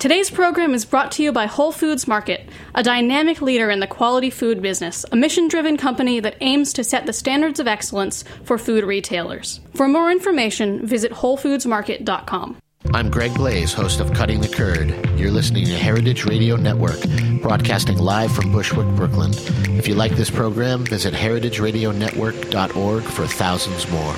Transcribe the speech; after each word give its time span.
Today's 0.00 0.30
program 0.30 0.72
is 0.72 0.86
brought 0.86 1.12
to 1.12 1.22
you 1.22 1.30
by 1.30 1.44
Whole 1.44 1.72
Foods 1.72 2.08
Market, 2.08 2.48
a 2.74 2.82
dynamic 2.82 3.42
leader 3.42 3.68
in 3.68 3.80
the 3.80 3.86
quality 3.86 4.30
food 4.30 4.62
business, 4.62 5.04
a 5.12 5.16
mission 5.16 5.46
driven 5.46 5.76
company 5.76 6.20
that 6.20 6.38
aims 6.40 6.72
to 6.72 6.84
set 6.84 7.04
the 7.04 7.12
standards 7.12 7.60
of 7.60 7.68
excellence 7.68 8.24
for 8.42 8.56
food 8.56 8.82
retailers. 8.82 9.60
For 9.74 9.86
more 9.88 10.10
information, 10.10 10.86
visit 10.86 11.12
WholeFoodsMarket.com. 11.12 12.56
I'm 12.94 13.10
Greg 13.10 13.34
Blaze, 13.34 13.74
host 13.74 14.00
of 14.00 14.14
Cutting 14.14 14.40
the 14.40 14.48
Curd. 14.48 14.88
You're 15.20 15.30
listening 15.30 15.66
to 15.66 15.76
Heritage 15.76 16.24
Radio 16.24 16.56
Network, 16.56 16.98
broadcasting 17.42 17.98
live 17.98 18.32
from 18.32 18.52
Bushwick, 18.52 18.88
Brooklyn. 18.96 19.32
If 19.76 19.86
you 19.86 19.94
like 19.96 20.12
this 20.12 20.30
program, 20.30 20.86
visit 20.86 21.12
heritageradionetwork.org 21.12 23.02
for 23.02 23.26
thousands 23.26 23.90
more. 23.90 24.14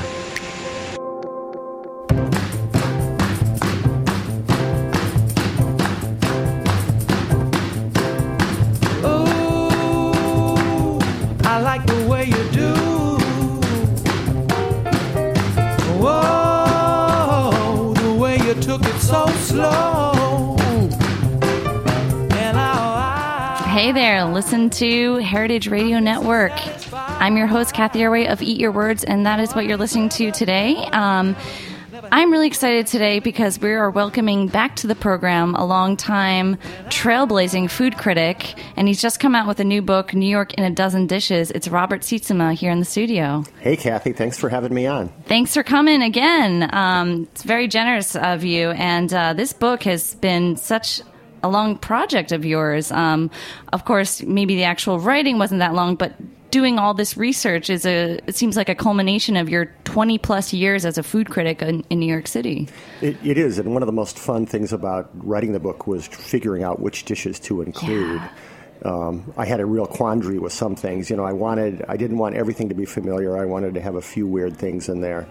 Listen 24.42 24.70
to 24.70 25.14
Heritage 25.18 25.68
Radio 25.68 26.00
Network. 26.00 26.50
I'm 26.92 27.36
your 27.36 27.46
host, 27.46 27.74
Cathy 27.74 28.00
Erway 28.00 28.28
of 28.28 28.42
Eat 28.42 28.58
Your 28.58 28.72
Words, 28.72 29.04
and 29.04 29.24
that 29.24 29.38
is 29.38 29.54
what 29.54 29.66
you're 29.66 29.76
listening 29.76 30.08
to 30.08 30.32
today. 30.32 30.74
Um, 30.86 31.36
I'm 32.10 32.32
really 32.32 32.48
excited 32.48 32.88
today 32.88 33.20
because 33.20 33.60
we 33.60 33.70
are 33.70 33.88
welcoming 33.88 34.48
back 34.48 34.74
to 34.76 34.88
the 34.88 34.96
program 34.96 35.54
a 35.54 35.64
long-time 35.64 36.56
trailblazing 36.86 37.70
food 37.70 37.96
critic, 37.96 38.54
and 38.76 38.88
he's 38.88 39.00
just 39.00 39.20
come 39.20 39.36
out 39.36 39.46
with 39.46 39.60
a 39.60 39.64
new 39.64 39.80
book, 39.80 40.12
New 40.12 40.26
York 40.26 40.54
in 40.54 40.64
a 40.64 40.70
Dozen 40.70 41.06
Dishes. 41.06 41.52
It's 41.52 41.68
Robert 41.68 42.00
Sietsema 42.00 42.52
here 42.52 42.72
in 42.72 42.80
the 42.80 42.84
studio. 42.84 43.44
Hey, 43.60 43.76
Cathy, 43.76 44.12
thanks 44.12 44.38
for 44.38 44.48
having 44.48 44.74
me 44.74 44.88
on. 44.88 45.08
Thanks 45.26 45.54
for 45.54 45.62
coming 45.62 46.02
again. 46.02 46.68
Um, 46.74 47.28
it's 47.30 47.44
very 47.44 47.68
generous 47.68 48.16
of 48.16 48.42
you, 48.42 48.72
and 48.72 49.14
uh, 49.14 49.34
this 49.34 49.52
book 49.52 49.84
has 49.84 50.16
been 50.16 50.56
such 50.56 51.00
a 51.42 51.48
long 51.48 51.76
project 51.76 52.32
of 52.32 52.44
yours. 52.44 52.90
Um, 52.92 53.30
of 53.72 53.84
course, 53.84 54.22
maybe 54.22 54.56
the 54.56 54.64
actual 54.64 54.98
writing 54.98 55.38
wasn't 55.38 55.60
that 55.60 55.74
long, 55.74 55.96
but 55.96 56.14
doing 56.50 56.78
all 56.78 56.92
this 56.92 57.16
research 57.16 57.70
is 57.70 57.86
a 57.86 58.20
it 58.26 58.36
seems 58.36 58.56
like 58.56 58.68
a 58.68 58.74
culmination 58.74 59.36
of 59.36 59.48
your 59.48 59.66
20 59.84 60.18
plus 60.18 60.52
years 60.52 60.84
as 60.84 60.98
a 60.98 61.02
food 61.02 61.30
critic 61.30 61.62
in, 61.62 61.84
in 61.90 61.98
New 61.98 62.06
York 62.06 62.26
City. 62.26 62.68
It, 63.00 63.16
it 63.24 63.38
is, 63.38 63.58
and 63.58 63.72
one 63.72 63.82
of 63.82 63.86
the 63.86 63.92
most 63.92 64.18
fun 64.18 64.46
things 64.46 64.72
about 64.72 65.10
writing 65.14 65.52
the 65.52 65.60
book 65.60 65.86
was 65.86 66.06
figuring 66.06 66.62
out 66.62 66.80
which 66.80 67.04
dishes 67.04 67.40
to 67.40 67.62
include. 67.62 68.20
Yeah 68.20 68.28
um, 68.84 69.32
I 69.36 69.44
had 69.44 69.60
a 69.60 69.66
real 69.66 69.86
quandary 69.86 70.38
with 70.38 70.52
some 70.52 70.74
things. 70.74 71.08
You 71.08 71.16
know, 71.16 71.24
I 71.24 71.32
wanted, 71.32 71.84
I 71.88 71.96
didn't 71.96 72.18
want 72.18 72.34
everything 72.34 72.68
to 72.68 72.74
be 72.74 72.84
familiar. 72.84 73.36
I 73.36 73.44
wanted 73.44 73.74
to 73.74 73.80
have 73.80 73.94
a 73.94 74.00
few 74.00 74.26
weird 74.26 74.56
things 74.56 74.88
in 74.88 75.00
there. 75.00 75.26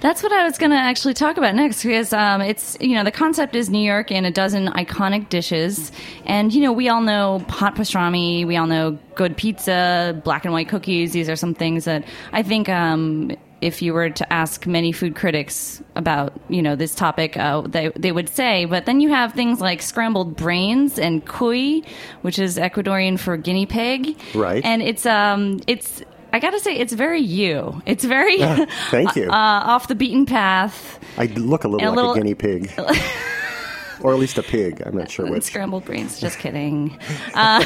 That's 0.00 0.22
what 0.22 0.32
I 0.32 0.44
was 0.44 0.58
going 0.58 0.70
to 0.70 0.76
actually 0.76 1.14
talk 1.14 1.36
about 1.36 1.54
next 1.54 1.82
because 1.82 2.12
um, 2.12 2.40
it's, 2.40 2.76
you 2.80 2.94
know, 2.94 3.04
the 3.04 3.10
concept 3.10 3.56
is 3.56 3.70
New 3.70 3.84
York 3.84 4.12
and 4.12 4.26
a 4.26 4.30
dozen 4.30 4.68
iconic 4.68 5.28
dishes. 5.28 5.90
And, 6.26 6.52
you 6.52 6.62
know, 6.62 6.72
we 6.72 6.88
all 6.88 7.02
know 7.02 7.40
hot 7.48 7.74
pastrami, 7.74 8.46
we 8.46 8.56
all 8.56 8.66
know 8.66 8.98
good 9.14 9.36
pizza, 9.36 10.20
black 10.24 10.44
and 10.44 10.52
white 10.52 10.68
cookies. 10.68 11.12
These 11.12 11.28
are 11.28 11.36
some 11.36 11.54
things 11.54 11.84
that 11.84 12.04
I 12.32 12.42
think 12.42 12.68
um, 12.68 13.32
if 13.62 13.80
you 13.80 13.94
were 13.94 14.10
to 14.10 14.32
ask 14.32 14.66
many 14.66 14.92
food 14.92 15.14
critics 15.14 15.82
about 15.96 16.32
you 16.48 16.60
know 16.60 16.76
this 16.76 16.94
topic, 16.94 17.36
uh, 17.36 17.62
they 17.62 17.90
they 17.96 18.12
would 18.12 18.28
say. 18.28 18.64
But 18.64 18.86
then 18.86 19.00
you 19.00 19.08
have 19.10 19.32
things 19.32 19.60
like 19.60 19.80
scrambled 19.80 20.36
brains 20.36 20.98
and 20.98 21.24
cuy, 21.24 21.86
which 22.22 22.38
is 22.38 22.58
Ecuadorian 22.58 23.18
for 23.18 23.36
guinea 23.36 23.66
pig, 23.66 24.18
right? 24.34 24.64
And 24.64 24.82
it's 24.82 25.06
um 25.06 25.60
it's 25.66 26.02
I 26.32 26.38
gotta 26.38 26.60
say, 26.60 26.76
it's 26.76 26.94
very 26.94 27.20
you. 27.20 27.82
It's 27.84 28.04
very 28.04 28.38
thank 28.90 29.16
you 29.16 29.28
uh, 29.30 29.70
off 29.72 29.88
the 29.88 29.94
beaten 29.94 30.26
path. 30.26 30.98
I 31.18 31.26
look 31.26 31.64
a 31.64 31.68
little 31.68 31.88
like 31.88 31.96
little, 31.96 32.12
a 32.12 32.16
guinea 32.16 32.34
pig. 32.34 32.72
or 34.02 34.12
at 34.12 34.18
least 34.18 34.38
a 34.38 34.42
pig. 34.42 34.82
I'm 34.84 34.96
not 34.96 35.10
sure 35.10 35.30
which. 35.30 35.44
Scrambled 35.44 35.84
brains. 35.84 36.20
Just 36.20 36.38
kidding. 36.40 36.98
Uh, 37.34 37.62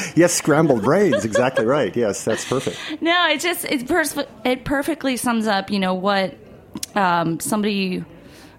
yes, 0.16 0.32
scrambled 0.34 0.82
brains. 0.82 1.24
Exactly 1.24 1.64
right. 1.64 1.94
Yes, 1.96 2.24
that's 2.24 2.44
perfect. 2.44 2.78
No, 3.00 3.28
it 3.28 3.40
just 3.40 3.64
it, 3.64 3.86
pers- 3.86 4.16
it 4.44 4.64
perfectly 4.64 5.16
sums 5.16 5.46
up. 5.46 5.70
You 5.70 5.78
know 5.78 5.94
what 5.94 6.34
um, 6.94 7.40
somebody 7.40 8.04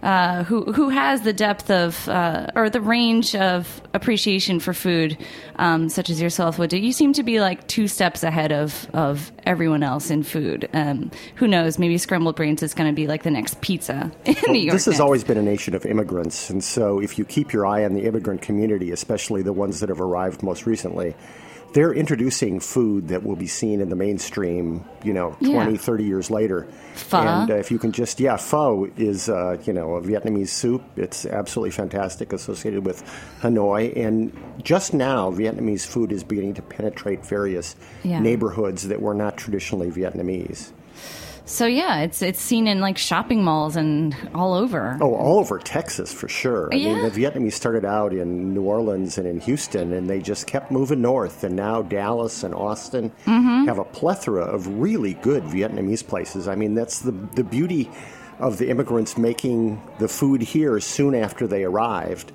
uh, 0.04 0.44
who 0.44 0.72
who 0.72 0.90
has 0.90 1.22
the 1.22 1.34
depth 1.34 1.72
of 1.72 2.08
uh, 2.08 2.48
or 2.56 2.70
the 2.70 2.82
range 2.82 3.36
of 3.36 3.82
appreciation 3.94 4.60
for 4.60 4.74
food, 4.74 5.18
um, 5.56 5.90
such 5.90 6.10
as 6.10 6.22
yourself 6.22 6.60
would 6.60 6.70
do. 6.70 6.78
You 6.78 6.92
seem 6.92 7.14
to 7.14 7.24
be 7.24 7.40
like 7.40 7.68
two 7.68 7.88
steps 7.88 8.24
ahead 8.24 8.52
of 8.52 8.88
of 8.94 9.32
everyone 9.46 9.84
else 9.84 10.10
in 10.10 10.24
food. 10.24 10.70
Um, 10.74 11.12
who 11.36 11.48
knows? 11.48 11.80
Maybe 11.80 11.98
scrambled 11.98 12.36
brains 12.36 12.62
is 12.62 12.74
going 12.74 12.90
to 12.90 12.96
be 12.96 13.08
like 13.08 13.24
the 13.24 13.32
next 13.32 13.62
pizza 13.62 14.12
in 14.26 14.36
well, 14.44 14.54
New 14.54 14.60
York. 14.60 14.74
This 14.74 14.86
has 14.86 15.00
always 15.00 15.24
been 15.24 15.38
a 15.38 15.44
nation 15.44 15.74
of 15.74 15.86
immigrants, 15.86 16.50
and 16.50 16.64
so 16.64 17.00
if 17.00 17.18
you 17.18 17.26
keep 17.26 17.52
your 17.52 17.66
eye 17.66 17.84
on 17.84 17.94
the 17.94 18.06
immigrant 18.06 18.42
community, 18.42 18.92
especially 18.92 19.42
the 19.42 19.54
ones 19.54 19.80
that 19.80 19.90
have 19.90 20.02
arrived 20.02 20.44
most 20.44 20.66
recently 20.66 21.16
they're 21.74 21.94
introducing 21.94 22.60
food 22.60 23.10
that 23.10 23.24
will 23.24 23.36
be 23.36 23.48
seen 23.48 23.82
in 23.82 23.90
the 23.90 23.96
mainstream, 23.96 24.86
you 25.04 25.14
know, 25.14 25.36
20, 25.44 25.72
yeah. 25.72 25.78
30 25.78 26.04
years 26.04 26.32
later. 26.32 26.68
Pho. 26.96 27.18
And 27.18 27.52
uh, 27.52 27.56
if 27.56 27.72
you 27.72 27.78
can 27.78 27.92
just, 27.92 28.20
yeah, 28.20 28.38
pho 28.38 28.90
is, 28.98 29.30
uh, 29.30 29.58
you 29.66 29.74
know, 29.74 29.96
a 29.96 30.02
Vietnamese 30.02 30.50
soup. 30.50 30.84
It's 30.96 31.26
absolutely 31.26 31.72
fantastic, 31.72 32.34
associated 32.34 32.86
with 32.86 33.04
Hanoi. 33.42 33.96
And 33.96 34.36
just 34.64 34.94
now, 34.94 35.32
Vietnamese 35.32 35.86
food 35.86 36.12
is 36.12 36.24
beginning 36.24 36.56
to 36.56 36.62
penetrate 36.62 37.26
various 37.26 37.76
yeah. 38.04 38.20
neighborhoods 38.20 38.88
that 38.88 39.02
were 39.02 39.14
not 39.14 39.38
traditionally 39.38 39.92
Vietnamese. 39.92 40.72
So 41.48 41.66
yeah, 41.66 42.02
it's 42.02 42.22
it's 42.22 42.42
seen 42.42 42.68
in 42.68 42.82
like 42.82 42.98
shopping 42.98 43.44
malls 43.44 43.76
and 43.78 44.16
all 44.36 44.54
over. 44.54 44.98
Oh, 45.02 45.16
all 45.16 45.40
over 45.40 45.60
Texas 45.60 46.14
for 46.14 46.28
sure. 46.28 46.70
I 46.72 46.76
yeah. 46.76 46.94
mean, 46.94 47.04
the 47.04 47.24
Vietnamese 47.24 47.54
started 47.54 47.86
out 47.86 48.14
in 48.14 48.54
New 48.54 48.64
Orleans 48.64 49.18
and 49.18 49.26
in 49.26 49.40
Houston, 49.40 49.94
and 49.94 50.10
they 50.10 50.20
just 50.20 50.46
kept 50.46 50.72
moving 50.72 51.02
north. 51.02 51.44
And 51.46 51.56
now 51.56 51.82
Dallas 51.82 52.44
and 52.44 52.54
Austin 52.54 53.12
mm-hmm. 53.26 53.66
have 53.66 53.80
a 53.80 53.86
plethora 53.86 54.44
of 54.44 54.68
really 54.68 55.14
good 55.16 55.44
Vietnamese 55.44 56.06
places. 56.06 56.50
I 56.50 56.56
mean, 56.56 56.76
that's 56.76 57.00
the 57.00 57.12
the 57.12 57.46
beauty 57.46 57.90
of 58.40 58.58
the 58.58 58.70
immigrants 58.70 59.18
making 59.18 59.82
the 60.00 60.08
food 60.08 60.42
here 60.42 60.80
soon 60.80 61.16
after 61.16 61.48
they 61.48 61.64
arrived 61.64 62.32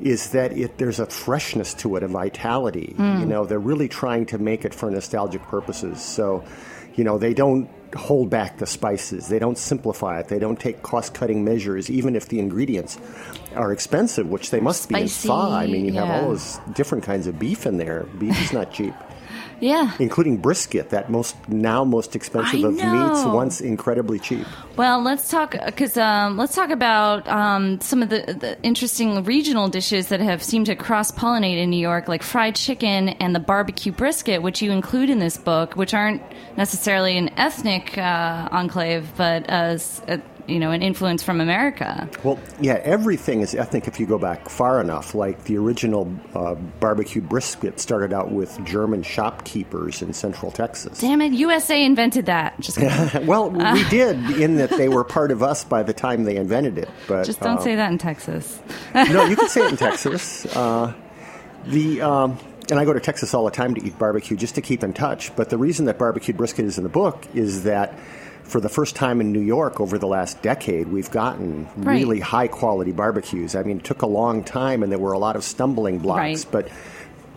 is 0.00 0.30
that 0.30 0.56
it, 0.56 0.78
there's 0.78 0.98
a 0.98 1.06
freshness 1.06 1.74
to 1.74 1.96
it, 1.96 2.02
a 2.02 2.08
vitality. 2.08 2.94
Mm. 2.98 3.20
You 3.20 3.26
know, 3.26 3.44
they're 3.44 3.58
really 3.58 3.88
trying 3.88 4.26
to 4.26 4.38
make 4.38 4.64
it 4.64 4.74
for 4.74 4.90
nostalgic 4.90 5.42
purposes. 5.42 6.02
So, 6.02 6.44
you 6.96 7.04
know, 7.04 7.18
they 7.18 7.34
don't 7.34 7.68
hold 7.94 8.30
back 8.30 8.58
the 8.58 8.66
spices. 8.66 9.28
They 9.28 9.38
don't 9.38 9.58
simplify 9.58 10.20
it. 10.20 10.28
They 10.28 10.38
don't 10.38 10.58
take 10.58 10.82
cost 10.82 11.14
cutting 11.14 11.44
measures, 11.44 11.90
even 11.90 12.16
if 12.16 12.28
the 12.28 12.38
ingredients 12.38 12.98
are 13.54 13.72
expensive, 13.72 14.28
which 14.28 14.50
they 14.50 14.60
must 14.60 14.82
Spicy, 14.82 14.96
be 14.96 15.02
in 15.02 15.08
pho. 15.08 15.52
I 15.52 15.66
mean, 15.66 15.86
you 15.86 15.92
yeah. 15.92 16.04
have 16.04 16.24
all 16.24 16.30
those 16.30 16.58
different 16.72 17.04
kinds 17.04 17.26
of 17.26 17.38
beef 17.38 17.66
in 17.66 17.78
there. 17.78 18.04
Beef 18.18 18.40
is 18.40 18.52
not 18.52 18.72
cheap. 18.72 18.94
Yeah. 19.60 19.92
Including 19.98 20.38
brisket, 20.38 20.90
that 20.90 21.10
most 21.10 21.36
now 21.48 21.84
most 21.84 22.16
expensive 22.16 22.64
I 22.64 22.68
of 22.68 22.74
know. 22.74 23.08
meats, 23.08 23.24
once 23.26 23.60
incredibly 23.60 24.18
cheap. 24.18 24.46
Well, 24.76 25.02
let's 25.02 25.30
talk 25.30 25.56
because 25.64 25.96
um, 25.96 26.36
let's 26.36 26.54
talk 26.54 26.70
about 26.70 27.26
um, 27.28 27.80
some 27.80 28.02
of 28.02 28.08
the, 28.08 28.36
the, 28.38 28.62
interesting 28.62 29.22
regional 29.24 29.68
dishes 29.68 30.08
that 30.08 30.20
have 30.20 30.42
seemed 30.42 30.66
to 30.66 30.76
cross 30.76 31.12
pollinate 31.12 31.58
in 31.58 31.70
New 31.70 31.78
York, 31.78 32.08
like 32.08 32.22
fried 32.22 32.56
chicken 32.56 33.10
and 33.10 33.34
the 33.34 33.40
barbecue 33.40 33.92
brisket, 33.92 34.42
which 34.42 34.62
you 34.62 34.72
include 34.72 35.10
in 35.10 35.18
this 35.18 35.36
book, 35.36 35.74
which 35.76 35.94
aren't 35.94 36.22
necessarily 36.56 37.16
an 37.16 37.30
ethnic 37.38 37.96
uh, 37.98 38.48
enclave, 38.50 39.08
but 39.16 39.48
as 39.48 40.02
a, 40.08 40.20
you 40.46 40.58
know, 40.58 40.70
an 40.70 40.82
influence 40.82 41.22
from 41.22 41.40
America. 41.40 42.08
Well, 42.22 42.38
yeah, 42.60 42.80
everything 42.82 43.40
is 43.40 43.54
I 43.54 43.64
think 43.64 43.88
if 43.88 43.98
you 43.98 44.06
go 44.06 44.18
back 44.18 44.48
far 44.48 44.80
enough. 44.80 45.14
Like 45.14 45.44
the 45.44 45.56
original 45.56 46.12
uh, 46.34 46.54
barbecue 46.54 47.22
brisket 47.22 47.80
started 47.80 48.12
out 48.12 48.30
with 48.30 48.62
German 48.64 49.02
shopkeepers 49.02 50.02
in 50.02 50.12
Central 50.12 50.50
Texas. 50.50 51.00
Damn 51.00 51.20
it, 51.20 51.32
USA 51.32 51.84
invented 51.84 52.26
that. 52.26 52.58
Just 52.60 52.78
well, 53.22 53.60
uh. 53.60 53.74
we 53.74 53.88
did 53.88 54.18
in 54.40 54.56
that 54.56 54.70
they 54.70 54.88
were 54.88 55.04
part 55.04 55.30
of 55.30 55.42
us 55.42 55.64
by 55.64 55.82
the 55.82 55.92
time 55.92 56.24
they 56.24 56.36
invented 56.36 56.78
it. 56.78 56.88
But 57.08 57.24
just 57.24 57.40
don't 57.40 57.58
uh, 57.58 57.62
say 57.62 57.74
that 57.76 57.90
in 57.90 57.98
Texas. 57.98 58.60
no, 58.94 59.24
you 59.24 59.36
can 59.36 59.48
say 59.48 59.62
it 59.62 59.70
in 59.70 59.76
Texas. 59.76 60.46
Uh, 60.54 60.92
the 61.66 62.02
um, 62.02 62.38
and 62.70 62.78
I 62.78 62.84
go 62.84 62.92
to 62.92 63.00
Texas 63.00 63.34
all 63.34 63.44
the 63.44 63.50
time 63.50 63.74
to 63.74 63.84
eat 63.84 63.98
barbecue 63.98 64.36
just 64.36 64.54
to 64.54 64.62
keep 64.62 64.82
in 64.82 64.92
touch. 64.92 65.34
But 65.36 65.50
the 65.50 65.58
reason 65.58 65.86
that 65.86 65.98
barbecued 65.98 66.36
brisket 66.36 66.64
is 66.64 66.78
in 66.78 66.84
the 66.84 66.90
book 66.90 67.26
is 67.34 67.64
that 67.64 67.98
for 68.44 68.60
the 68.60 68.68
first 68.68 68.94
time 68.94 69.20
in 69.20 69.32
New 69.32 69.40
York 69.40 69.80
over 69.80 69.98
the 69.98 70.06
last 70.06 70.40
decade, 70.42 70.88
we've 70.88 71.10
gotten 71.10 71.66
right. 71.76 71.94
really 71.98 72.20
high 72.20 72.48
quality 72.48 72.92
barbecues. 72.92 73.54
I 73.54 73.62
mean, 73.62 73.78
it 73.78 73.84
took 73.84 74.02
a 74.02 74.06
long 74.06 74.44
time 74.44 74.82
and 74.82 74.92
there 74.92 74.98
were 74.98 75.12
a 75.12 75.18
lot 75.18 75.36
of 75.36 75.44
stumbling 75.44 75.98
blocks, 75.98 76.44
right. 76.44 76.46
but 76.50 76.68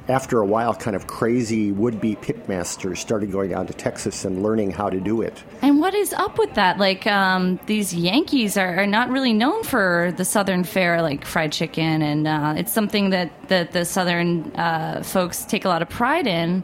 after 0.09 0.39
a 0.39 0.45
while, 0.45 0.73
kind 0.73 0.95
of 0.95 1.07
crazy 1.07 1.71
would 1.71 1.99
be 1.99 2.15
pitmasters 2.15 2.97
started 2.97 3.31
going 3.31 3.49
down 3.49 3.67
to 3.67 3.73
Texas 3.73 4.23
and 4.25 4.41
learning 4.41 4.71
how 4.71 4.89
to 4.89 4.99
do 4.99 5.21
it. 5.21 5.43
And 5.61 5.79
what 5.79 5.93
is 5.93 6.13
up 6.13 6.37
with 6.37 6.53
that? 6.53 6.77
Like, 6.77 7.05
um, 7.07 7.59
these 7.65 7.93
Yankees 7.93 8.57
are, 8.57 8.79
are, 8.79 8.87
not 8.87 9.09
really 9.09 9.33
known 9.33 9.63
for 9.63 10.13
the 10.15 10.23
Southern 10.23 10.63
fare, 10.63 11.01
like 11.01 11.25
fried 11.25 11.51
chicken, 11.51 12.01
and 12.01 12.27
uh, 12.27 12.53
it's 12.57 12.71
something 12.71 13.09
that, 13.09 13.31
that 13.49 13.71
the 13.71 13.83
Southern 13.83 14.55
uh, 14.55 15.03
folks 15.03 15.43
take 15.43 15.65
a 15.65 15.69
lot 15.69 15.81
of 15.81 15.89
pride 15.89 16.27
in. 16.27 16.63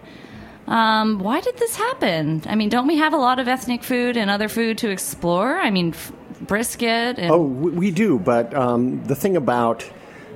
Um, 0.68 1.19
why 1.19 1.42
did 1.42 1.57
this 1.57 1.75
happen? 1.75 2.44
I 2.45 2.56
mean, 2.56 2.69
don't 2.69 2.88
we 2.88 2.98
have 2.98 3.13
a 3.13 3.18
lot 3.18 3.39
of 3.39 3.48
ethnic 3.48 3.83
food 3.83 4.15
and 4.15 4.30
other 4.30 4.48
food 4.48 4.77
to 4.80 4.89
explore? 4.89 5.60
I 5.60 5.69
mean, 5.69 5.89
f- 5.89 6.12
brisket. 6.42 7.19
And- 7.19 7.31
oh, 7.31 7.42
we 7.42 7.92
do, 7.92 8.19
but 8.19 8.54
um, 8.54 9.04
the 9.06 9.15
thing 9.15 9.36
about 9.36 9.83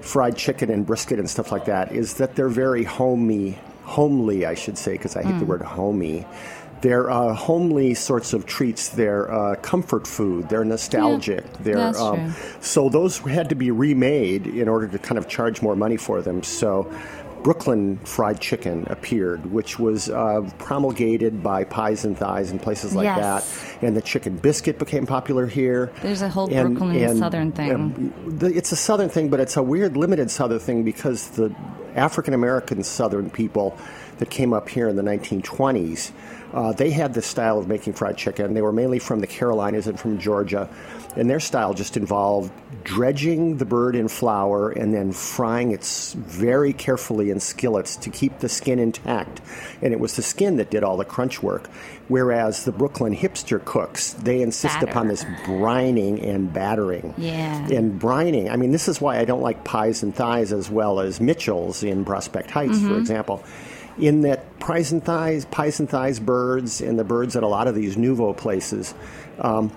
fried 0.02 0.38
chicken 0.38 0.70
and 0.70 0.86
brisket 0.86 1.20
and 1.20 1.30
stuff 1.30 1.52
like 1.52 1.66
that 1.66 1.92
is 1.92 2.16
that 2.16 2.36
they're 2.36 2.50
very 2.50 2.84
homey, 2.84 3.58
homely, 3.84 4.46
I 4.46 4.54
should 4.54 4.78
say, 4.78 4.94
because 4.94 5.16
I 5.16 5.24
hate 5.24 5.36
mm. 5.36 5.40
the 5.40 5.46
word 5.46 5.62
homey. 5.62 6.26
They're 6.82 7.10
uh, 7.10 7.34
homely 7.34 7.96
sorts 7.96 8.34
of 8.34 8.46
treats. 8.46 8.90
They're 8.90 9.32
uh, 9.34 9.56
comfort 9.56 10.06
food. 10.06 10.48
They're 10.50 10.64
nostalgic. 10.64 11.44
Yeah, 11.44 11.58
they're 11.62 11.76
that's 11.76 12.00
um, 12.00 12.34
true. 12.34 12.52
so 12.62 12.90
those 12.90 13.18
had 13.18 13.50
to 13.50 13.56
be 13.56 13.72
remade 13.72 14.46
in 14.46 14.70
order 14.70 14.88
to 14.88 15.00
kind 15.00 15.18
of 15.18 15.28
charge 15.28 15.62
more 15.62 15.76
money 15.76 15.98
for 15.98 16.22
them. 16.22 16.44
So 16.44 16.94
Brooklyn 17.44 17.98
Fried 18.00 18.40
Chicken 18.40 18.86
appeared, 18.90 19.52
which 19.52 19.80
was 19.80 20.10
uh, 20.10 20.50
promulgated 20.58 21.42
by 21.42 21.64
Pies 21.64 22.06
and 22.06 22.18
Thighs 22.18 22.52
and 22.52 22.62
places 22.62 22.94
like 22.94 23.06
yes. 23.06 23.20
that. 23.20 23.84
And 23.84 23.96
the 23.96 24.02
chicken 24.02 24.38
biscuit 24.38 24.80
became 24.80 25.06
popular 25.06 25.48
here. 25.48 25.92
There's 26.02 26.22
a 26.22 26.30
whole 26.30 26.52
and, 26.52 26.78
Brooklyn 26.78 26.98
and, 26.98 27.20
Southern 27.20 27.52
thing. 27.52 28.14
The, 28.38 28.48
it's 28.48 28.72
a 28.72 28.76
Southern 28.76 29.10
thing, 29.10 29.30
but 29.30 29.40
it's 29.40 29.58
a 29.58 29.64
weird, 29.64 29.96
limited 29.98 30.32
Southern 30.32 30.60
thing 30.60 30.84
because 30.84 31.30
the 31.30 31.56
African 31.96 32.34
American 32.34 32.84
Southern 32.84 33.30
people 33.30 33.78
that 34.18 34.30
came 34.30 34.54
up 34.54 34.68
here 34.70 34.88
in 34.88 34.96
the 34.96 35.04
1920s 35.04 36.12
uh, 36.54 36.72
they 36.74 36.90
had 36.90 37.14
this 37.14 37.26
style 37.26 37.60
of 37.60 37.68
making 37.68 37.94
fried 37.94 38.18
chicken. 38.18 38.54
They 38.54 38.62
were 38.62 38.72
mainly 38.72 39.00
from 39.00 39.20
the 39.20 39.28
Carolinas 39.28 39.88
and 39.88 40.00
from 40.00 40.18
Georgia, 40.18 40.70
and 41.18 41.30
their 41.30 41.40
style 41.40 41.74
just 41.74 41.98
involved 41.98 42.52
dredging 42.84 43.58
the 43.58 43.66
bird 43.66 43.96
in 43.96 44.08
flour 44.08 44.70
and 44.70 44.94
then 44.94 45.12
frying 45.12 45.72
it 45.72 45.84
very 46.16 46.72
carefully 46.72 47.32
in 47.32 47.40
skillets 47.40 47.96
to 47.98 48.10
keep 48.10 48.40
the 48.40 48.48
skin 48.48 48.80
intact. 48.80 49.42
And 49.82 49.94
it 49.94 50.00
was 50.00 50.16
the 50.16 50.22
skin 50.22 50.58
that 50.58 50.70
did 50.70 50.84
all 50.84 50.96
the 50.96 51.06
crunch 51.06 51.44
work. 51.44 51.70
Whereas 52.08 52.64
the 52.64 52.72
Brooklyn 52.72 53.16
hipster 53.16 53.64
cooks, 53.64 54.14
they 54.14 54.42
insist 54.42 54.76
Batter. 54.76 54.92
upon 54.92 55.08
this 55.08 55.24
brining 55.46 56.26
and 56.26 56.54
battering. 56.54 57.14
Yeah. 57.18 57.68
And 57.68 58.00
brining, 58.00 58.50
I 58.50 58.56
mean, 58.56 58.72
this 58.72 58.88
is 58.88 59.02
why 59.02 59.20
I 59.20 59.26
don't 59.26 59.42
like 59.42 59.64
pies 59.64 60.04
and 60.04 60.16
thighs 60.16 60.54
as 60.54 60.70
well 60.70 61.00
as 61.00 61.20
Mitchell's 61.20 61.84
in 61.84 62.06
Prospect 62.06 62.52
Heights, 62.52 62.78
mm-hmm. 62.78 62.88
for 62.88 62.98
example 62.98 63.44
in 64.00 64.22
that 64.22 64.60
pies 64.60 64.92
and 64.92 65.04
thighs, 65.04 65.46
pies 65.46 65.80
and 65.80 65.90
thighs 65.90 66.20
birds, 66.20 66.82
and 66.82 67.00
the 67.00 67.04
birds 67.04 67.36
at 67.36 67.44
a 67.44 67.48
lot 67.48 67.68
of 67.68 67.76
these 67.76 67.98
nouveau 67.98 68.34
places, 68.34 68.94
um, 69.40 69.72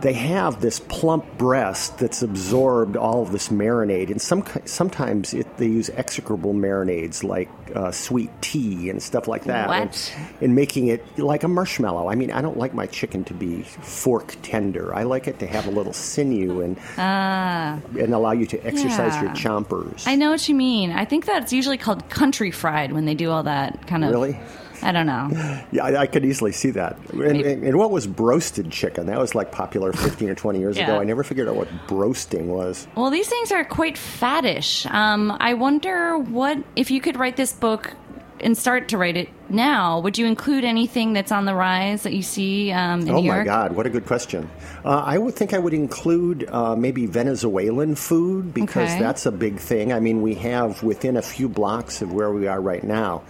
they 0.00 0.12
have 0.12 0.60
this 0.60 0.78
plump 0.80 1.38
breast 1.38 1.98
that's 1.98 2.22
absorbed 2.22 2.96
all 2.96 3.22
of 3.22 3.32
this 3.32 3.48
marinade, 3.48 4.10
and 4.10 4.20
some 4.20 4.44
sometimes 4.64 5.34
it, 5.34 5.56
they 5.56 5.66
use 5.66 5.90
execrable 5.90 6.54
marinades 6.54 7.24
like 7.24 7.48
uh, 7.74 7.90
sweet 7.90 8.30
tea 8.40 8.90
and 8.90 9.02
stuff 9.02 9.28
like 9.28 9.44
that, 9.44 9.68
what? 9.68 10.12
And, 10.16 10.42
and, 10.42 10.54
making 10.54 10.88
it 10.88 11.18
like 11.18 11.42
a 11.42 11.48
marshmallow. 11.48 12.08
I 12.08 12.14
mean, 12.14 12.30
I 12.30 12.40
don't 12.40 12.56
like 12.56 12.74
my 12.74 12.86
chicken 12.86 13.24
to 13.24 13.34
be 13.34 13.62
fork 13.62 14.36
tender. 14.42 14.94
I 14.94 15.02
like 15.02 15.26
it 15.26 15.38
to 15.40 15.46
have 15.46 15.66
a 15.66 15.70
little 15.70 15.92
sinew 15.92 16.60
and 16.60 16.78
uh, 16.98 17.80
and 17.98 18.14
allow 18.14 18.32
you 18.32 18.46
to 18.46 18.66
exercise 18.66 19.14
yeah. 19.14 19.22
your 19.22 19.32
chompers. 19.32 20.06
I 20.06 20.14
know 20.14 20.30
what 20.30 20.48
you 20.48 20.54
mean. 20.54 20.92
I 20.92 21.04
think 21.04 21.26
that's 21.26 21.52
usually 21.52 21.78
called 21.78 22.08
country 22.08 22.50
fried 22.50 22.92
when 22.92 23.04
they 23.04 23.14
do 23.14 23.30
all 23.30 23.42
that 23.42 23.86
kind 23.86 24.04
of 24.04 24.10
really. 24.10 24.38
I 24.82 24.92
don't 24.92 25.06
know. 25.06 25.28
Yeah, 25.70 25.84
I, 25.84 26.00
I 26.02 26.06
could 26.06 26.24
easily 26.24 26.52
see 26.52 26.70
that. 26.70 26.96
And, 27.12 27.22
and, 27.22 27.64
and, 27.64 27.76
what 27.76 27.90
was 27.90 28.06
broasted 28.06 28.70
chicken? 28.70 29.06
That 29.06 29.18
was 29.18 29.34
like 29.34 29.52
popular 29.52 29.92
15 29.92 30.30
or 30.30 30.34
20 30.34 30.58
years 30.58 30.76
yeah. 30.76 30.84
ago. 30.84 31.00
I 31.00 31.04
never 31.04 31.22
figured 31.22 31.48
out 31.48 31.56
what 31.56 31.68
broasting 31.86 32.48
was. 32.48 32.86
Well, 32.94 33.10
these 33.10 33.28
things 33.28 33.52
are 33.52 33.64
quite 33.64 33.96
fattish. 33.96 34.90
Um, 34.90 35.36
I 35.40 35.54
wonder 35.54 36.18
what, 36.18 36.58
if 36.76 36.90
you 36.90 37.00
could 37.00 37.18
write 37.18 37.36
this 37.36 37.52
book 37.52 37.94
and 38.40 38.56
start 38.56 38.88
to 38.88 38.98
write 38.98 39.16
it 39.16 39.28
now, 39.48 40.00
would 40.00 40.18
you 40.18 40.26
include 40.26 40.64
anything 40.64 41.12
that's 41.12 41.32
on 41.32 41.44
the 41.44 41.54
rise 41.54 42.02
that 42.04 42.12
you 42.12 42.22
see 42.22 42.70
um, 42.72 43.00
in 43.00 43.10
oh 43.10 43.20
New 43.20 43.26
York? 43.26 43.36
Oh 43.36 43.40
my 43.40 43.44
God, 43.44 43.72
what 43.72 43.86
a 43.86 43.90
good 43.90 44.06
question! 44.06 44.48
Uh, 44.84 45.02
I 45.04 45.18
would 45.18 45.34
think 45.34 45.54
I 45.54 45.58
would 45.58 45.74
include 45.74 46.48
uh, 46.48 46.76
maybe 46.76 47.06
Venezuelan 47.06 47.94
food 47.94 48.54
because 48.54 48.90
okay. 48.90 49.00
that's 49.00 49.26
a 49.26 49.32
big 49.32 49.58
thing. 49.58 49.92
I 49.92 50.00
mean, 50.00 50.22
we 50.22 50.34
have 50.36 50.82
within 50.82 51.16
a 51.16 51.22
few 51.22 51.48
blocks 51.48 52.02
of 52.02 52.12
where 52.12 52.30
we 52.30 52.46
are 52.46 52.60
right 52.60 52.84
now 52.84 53.22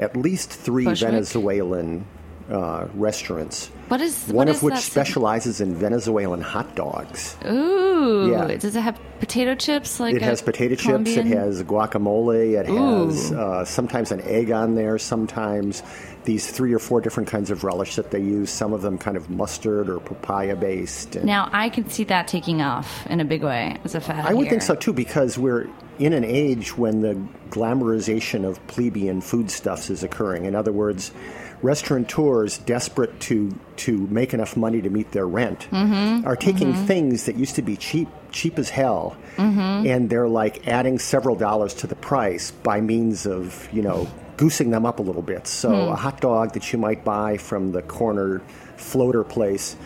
at 0.00 0.16
least 0.16 0.50
three 0.50 0.84
Bushwick? 0.84 1.10
Venezuelan 1.10 2.04
uh, 2.50 2.86
restaurants. 2.94 3.68
What 3.88 4.00
is 4.00 4.24
one 4.26 4.36
what 4.36 4.48
of 4.48 4.56
is 4.56 4.62
which 4.62 4.76
specializes 4.76 5.60
in 5.60 5.74
Venezuelan 5.74 6.40
hot 6.40 6.74
dogs. 6.74 7.36
Ooh, 7.46 8.30
Yeah. 8.30 8.56
does 8.56 8.74
it 8.76 8.80
have 8.80 8.98
potato 9.20 9.54
chips? 9.54 9.98
Like 10.00 10.14
It 10.14 10.22
has 10.22 10.40
potato 10.42 10.74
chips. 10.74 11.10
It 11.10 11.26
has 11.26 11.62
guacamole. 11.62 12.58
It 12.58 12.66
has 12.66 13.32
uh, 13.32 13.64
sometimes 13.64 14.12
an 14.12 14.20
egg 14.22 14.50
on 14.50 14.74
there. 14.74 14.98
Sometimes 14.98 15.82
these 16.28 16.50
three 16.50 16.74
or 16.74 16.78
four 16.78 17.00
different 17.00 17.26
kinds 17.26 17.50
of 17.50 17.64
relish 17.64 17.96
that 17.96 18.10
they 18.10 18.20
use. 18.20 18.50
Some 18.50 18.74
of 18.74 18.82
them 18.82 18.98
kind 18.98 19.16
of 19.16 19.30
mustard 19.30 19.88
or 19.88 19.98
papaya 19.98 20.56
based. 20.56 21.16
And 21.16 21.24
Now 21.24 21.48
I 21.52 21.70
can 21.70 21.88
see 21.88 22.04
that 22.04 22.28
taking 22.28 22.60
off 22.60 23.06
in 23.06 23.20
a 23.20 23.24
big 23.24 23.42
way 23.42 23.78
as 23.82 23.94
a 23.94 24.00
fad. 24.02 24.26
I 24.26 24.34
would 24.34 24.42
here. 24.42 24.50
think 24.50 24.62
so 24.62 24.74
too, 24.74 24.92
because 24.92 25.38
we're 25.38 25.70
in 25.98 26.12
an 26.12 26.24
age 26.24 26.76
when 26.76 27.00
the 27.00 27.14
glamorization 27.48 28.44
of 28.44 28.64
plebeian 28.66 29.22
foodstuffs 29.22 29.88
is 29.88 30.02
occurring. 30.02 30.44
In 30.44 30.54
other 30.54 30.70
words, 30.70 31.12
restaurateurs 31.62 32.58
desperate 32.58 33.18
to 33.20 33.58
to 33.76 34.06
make 34.08 34.34
enough 34.34 34.54
money 34.54 34.82
to 34.82 34.90
meet 34.90 35.10
their 35.12 35.26
rent 35.26 35.66
Mm-hmm. 35.70 36.26
are 36.26 36.36
taking 36.36 36.74
things 36.74 37.24
that 37.24 37.36
used 37.36 37.54
to 37.54 37.62
be 37.62 37.76
cheap 37.76 38.08
cheap 38.30 38.58
as 38.58 38.70
hell 38.70 39.16
Mm-hmm. 39.36 39.86
and 39.86 40.10
they're 40.10 40.26
like 40.28 40.66
adding 40.66 40.98
several 40.98 41.36
dollars 41.36 41.72
to 41.74 41.86
the 41.86 41.94
price 41.94 42.50
by 42.50 42.80
means 42.80 43.24
of 43.24 43.68
you 43.72 43.82
know 43.82 44.08
goosing 44.36 44.70
them 44.70 44.84
up 44.84 44.98
a 44.98 45.02
little 45.02 45.22
bit 45.22 45.46
so 45.46 45.68
Hmm. 45.68 45.92
a 45.92 45.96
hot 45.96 46.20
dog 46.20 46.54
that 46.54 46.72
you 46.72 46.78
might 46.78 47.04
buy 47.04 47.36
from 47.36 47.70
the 47.70 47.82
corner 47.82 48.40
floater 48.76 49.22
place 49.22 49.76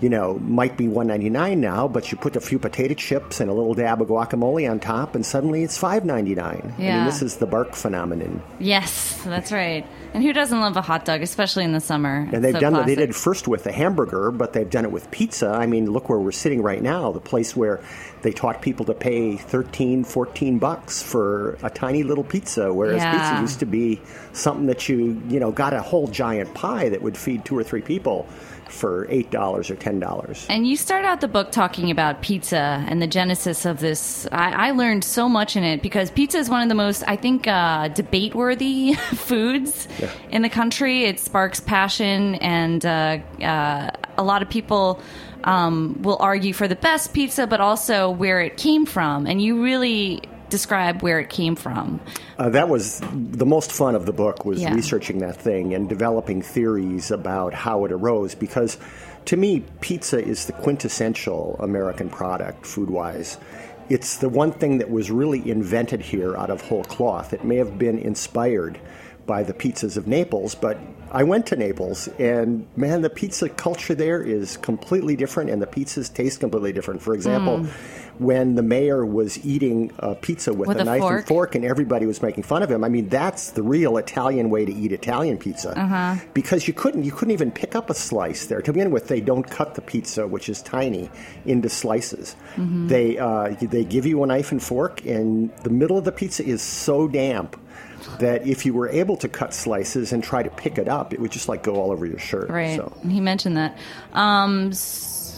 you 0.00 0.08
know, 0.08 0.38
might 0.40 0.76
be 0.76 0.88
one 0.88 1.06
ninety 1.06 1.30
nine 1.30 1.60
now, 1.60 1.88
but 1.88 2.10
you 2.12 2.18
put 2.18 2.36
a 2.36 2.40
few 2.40 2.58
potato 2.58 2.94
chips 2.94 3.40
and 3.40 3.50
a 3.50 3.54
little 3.54 3.74
dab 3.74 4.02
of 4.02 4.08
guacamole 4.08 4.70
on 4.70 4.80
top, 4.80 5.14
and 5.14 5.24
suddenly 5.24 5.62
it's 5.62 5.78
five 5.78 6.04
ninety 6.04 6.34
nine. 6.34 6.74
I 6.78 6.82
Yeah. 6.82 6.96
mean, 6.96 7.04
this 7.06 7.22
is 7.22 7.36
the 7.36 7.46
bark 7.46 7.74
phenomenon. 7.74 8.42
Yes, 8.58 9.20
that's 9.24 9.52
right. 9.52 9.86
And 10.12 10.22
who 10.22 10.32
doesn't 10.32 10.60
love 10.60 10.76
a 10.76 10.82
hot 10.82 11.04
dog, 11.04 11.22
especially 11.22 11.64
in 11.64 11.72
the 11.72 11.80
summer? 11.80 12.28
And 12.32 12.44
they've 12.44 12.52
So 12.54 12.60
done 12.60 12.76
it. 12.76 12.86
They 12.86 12.94
did 12.94 13.14
first 13.16 13.48
with 13.48 13.64
the 13.64 13.72
hamburger, 13.72 14.30
but 14.30 14.52
they've 14.52 14.68
done 14.68 14.84
it 14.84 14.92
with 14.92 15.10
pizza. 15.10 15.48
I 15.48 15.66
mean, 15.66 15.90
look 15.90 16.08
where 16.08 16.18
we're 16.18 16.32
sitting 16.32 16.62
right 16.62 16.82
now, 16.82 17.10
the 17.12 17.20
place 17.20 17.56
where 17.56 17.80
they 18.22 18.30
taught 18.32 18.62
people 18.62 18.86
to 18.86 18.94
pay 18.94 19.36
13, 19.36 20.04
14 20.04 20.58
bucks 20.58 21.02
for 21.02 21.58
a 21.62 21.70
tiny 21.70 22.02
little 22.02 22.24
pizza, 22.24 22.72
whereas 22.72 23.02
Yeah. 23.02 23.10
pizza 23.10 23.34
used 23.40 23.58
to 23.60 23.66
be 23.66 24.00
something 24.32 24.66
that 24.66 24.88
you, 24.88 25.20
you 25.28 25.40
know, 25.40 25.50
got 25.50 25.72
a 25.74 25.80
whole 25.82 26.06
giant 26.06 26.54
pie 26.54 26.88
that 26.90 27.02
would 27.02 27.16
feed 27.16 27.44
two 27.44 27.56
or 27.58 27.62
three 27.64 27.82
people 27.82 28.26
for 28.68 29.06
$8 29.06 29.34
or 29.70 29.74
$10. 29.76 30.46
And 30.48 30.66
you 30.66 30.76
start 30.76 31.04
out 31.04 31.20
the 31.20 31.28
book 31.28 31.52
talking 31.52 31.90
about 31.90 32.22
pizza 32.22 32.84
and 32.88 33.00
the 33.00 33.06
genesis 33.06 33.64
of 33.64 33.80
this. 33.80 34.26
I, 34.32 34.68
I 34.68 34.70
learned 34.72 35.04
so 35.04 35.28
much 35.28 35.56
in 35.56 35.64
it 35.64 35.82
because 35.82 36.10
pizza 36.10 36.38
is 36.38 36.48
one 36.50 36.62
of 36.62 36.68
the 36.68 36.74
most, 36.74 37.04
I 37.06 37.16
think, 37.16 37.46
uh, 37.46 37.88
debate 37.88 38.34
worthy 38.34 38.94
foods 39.14 39.86
Yeah. 40.00 40.10
in 40.30 40.42
the 40.42 40.48
country. 40.48 41.04
It 41.04 41.20
sparks 41.20 41.60
passion, 41.60 42.36
and 42.36 42.84
uh, 42.84 43.18
uh, 43.42 43.90
a 44.18 44.22
lot 44.24 44.42
of 44.42 44.48
people 44.50 45.00
um, 45.44 46.00
will 46.02 46.16
argue 46.20 46.52
for 46.54 46.66
the 46.66 46.76
best 46.76 47.12
pizza, 47.12 47.46
but 47.46 47.60
also 47.60 48.10
where 48.10 48.40
it 48.40 48.56
came 48.56 48.86
from. 48.86 49.26
And 49.26 49.40
you 49.42 49.62
really 49.62 50.22
describe 50.54 51.02
where 51.02 51.18
it 51.18 51.30
came 51.30 51.56
from. 51.56 52.00
Uh, 52.38 52.48
that 52.48 52.68
was 52.68 53.00
the 53.12 53.44
most 53.44 53.72
fun 53.72 53.96
of 53.96 54.06
the 54.06 54.12
book 54.12 54.44
was 54.44 54.60
Yeah. 54.62 54.72
researching 54.72 55.18
that 55.18 55.36
thing 55.36 55.74
and 55.74 55.88
developing 55.88 56.42
theories 56.42 57.10
about 57.10 57.52
how 57.54 57.84
it 57.84 57.90
arose 57.90 58.36
because 58.36 58.78
to 59.24 59.36
me 59.36 59.64
pizza 59.80 60.18
is 60.32 60.46
the 60.46 60.52
quintessential 60.52 61.56
american 61.60 62.08
product 62.08 62.66
food 62.66 62.90
wise 62.90 63.38
it's 63.88 64.18
the 64.18 64.28
one 64.28 64.52
thing 64.52 64.78
that 64.78 64.90
was 64.90 65.10
really 65.10 65.42
invented 65.50 66.00
here 66.00 66.36
out 66.36 66.50
of 66.50 66.60
whole 66.60 66.84
cloth 66.84 67.32
it 67.32 67.42
may 67.44 67.56
have 67.56 67.78
been 67.78 67.98
inspired 67.98 68.78
by 69.26 69.42
the 69.42 69.54
pizzas 69.54 69.96
of 69.96 70.06
naples 70.06 70.54
but 70.54 70.76
i 71.10 71.22
went 71.22 71.46
to 71.46 71.56
naples 71.56 72.08
and 72.18 72.66
man 72.76 73.00
the 73.02 73.10
pizza 73.10 73.48
culture 73.48 73.94
there 73.94 74.22
is 74.22 74.56
completely 74.58 75.16
different 75.16 75.48
and 75.50 75.60
the 75.60 75.66
pizzas 75.66 76.12
taste 76.12 76.38
completely 76.40 76.72
different 76.72 77.00
for 77.02 77.14
example 77.14 77.66
when 78.18 78.54
the 78.54 78.62
mayor 78.62 79.04
was 79.04 79.44
eating 79.44 79.92
a 79.98 80.14
pizza 80.14 80.52
with, 80.52 80.68
With 80.68 80.78
a, 80.78 80.82
a 80.82 80.84
knife 80.84 81.00
fork. 81.00 81.18
and 81.18 81.26
fork 81.26 81.54
and 81.54 81.64
everybody 81.64 82.06
was 82.06 82.22
making 82.22 82.44
fun 82.44 82.62
of 82.62 82.70
him. 82.70 82.84
I 82.84 82.88
mean, 82.88 83.08
that's 83.08 83.50
the 83.50 83.62
real 83.62 83.96
Italian 83.96 84.50
way 84.50 84.64
to 84.64 84.72
eat 84.72 84.92
Italian 84.92 85.38
pizza. 85.38 85.78
Uh-huh. 85.78 86.16
Because 86.32 86.68
you 86.68 86.74
couldn't 86.74 87.04
you 87.04 87.12
couldn't 87.12 87.32
even 87.32 87.50
pick 87.50 87.74
up 87.74 87.90
a 87.90 87.94
slice 87.94 88.46
there. 88.46 88.62
To 88.62 88.72
begin 88.72 88.90
with, 88.90 89.08
they 89.08 89.20
don't 89.20 89.48
cut 89.48 89.74
the 89.74 89.82
pizza, 89.82 90.26
which 90.26 90.48
is 90.48 90.62
tiny, 90.62 91.10
into 91.44 91.68
slices. 91.68 92.36
Mm-hmm. 92.56 92.88
They 92.88 93.18
uh, 93.18 93.54
they 93.60 93.84
give 93.84 94.06
you 94.06 94.22
a 94.22 94.26
knife 94.26 94.52
and 94.52 94.62
fork, 94.62 95.04
and 95.04 95.54
the 95.58 95.70
middle 95.70 95.98
of 95.98 96.04
the 96.04 96.12
pizza 96.12 96.44
is 96.44 96.62
so 96.62 97.08
damp 97.08 97.60
that 98.18 98.46
if 98.46 98.66
you 98.66 98.74
were 98.74 98.88
able 98.88 99.16
to 99.16 99.28
cut 99.28 99.54
slices 99.54 100.12
and 100.12 100.22
try 100.22 100.42
to 100.42 100.50
pick 100.50 100.78
it 100.78 100.88
up, 100.88 101.12
it 101.12 101.20
would 101.20 101.32
just 101.32 101.48
like 101.48 101.62
go 101.62 101.76
all 101.76 101.90
over 101.90 102.06
your 102.06 102.18
shirt. 102.18 102.48
Right. 102.50 102.76
So. 102.76 102.92
He 103.08 103.20
mentioned 103.20 103.56
that. 103.56 103.78
Um, 104.12 104.72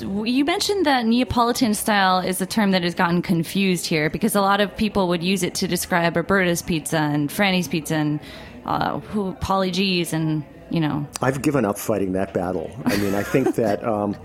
you 0.03 0.45
mentioned 0.45 0.87
that 0.87 1.07
Neapolitan 1.07 1.75
style 1.75 2.19
is 2.19 2.41
a 2.41 2.47
term 2.47 2.73
that 2.73 2.83
has 2.83 2.95
gotten 2.95 3.23
confused 3.23 3.87
here 3.87 4.11
because 4.11 4.35
a 4.35 4.41
lot 4.41 4.61
of 4.61 4.77
people 4.77 5.09
would 5.09 5.23
use 5.23 5.43
it 5.43 5.55
to 5.57 5.69
describe 5.69 6.17
Roberta's 6.17 6.63
pizza 6.63 6.99
and 6.99 7.29
Franny's 7.31 7.69
pizza 7.69 7.97
and 7.97 8.21
uh, 8.65 9.01
who 9.01 9.35
Paulie 9.35 9.73
Gee's 9.73 10.13
and 10.13 10.45
you 10.71 10.81
know 10.81 11.07
I've 11.23 11.43
given 11.43 11.65
up 11.65 11.79
fighting 11.79 12.13
that 12.13 12.35
battle. 12.35 12.71
I 12.85 12.97
mean, 12.97 13.15
I 13.15 13.23
think 13.23 13.55
that 13.57 13.85
um, 13.85 14.17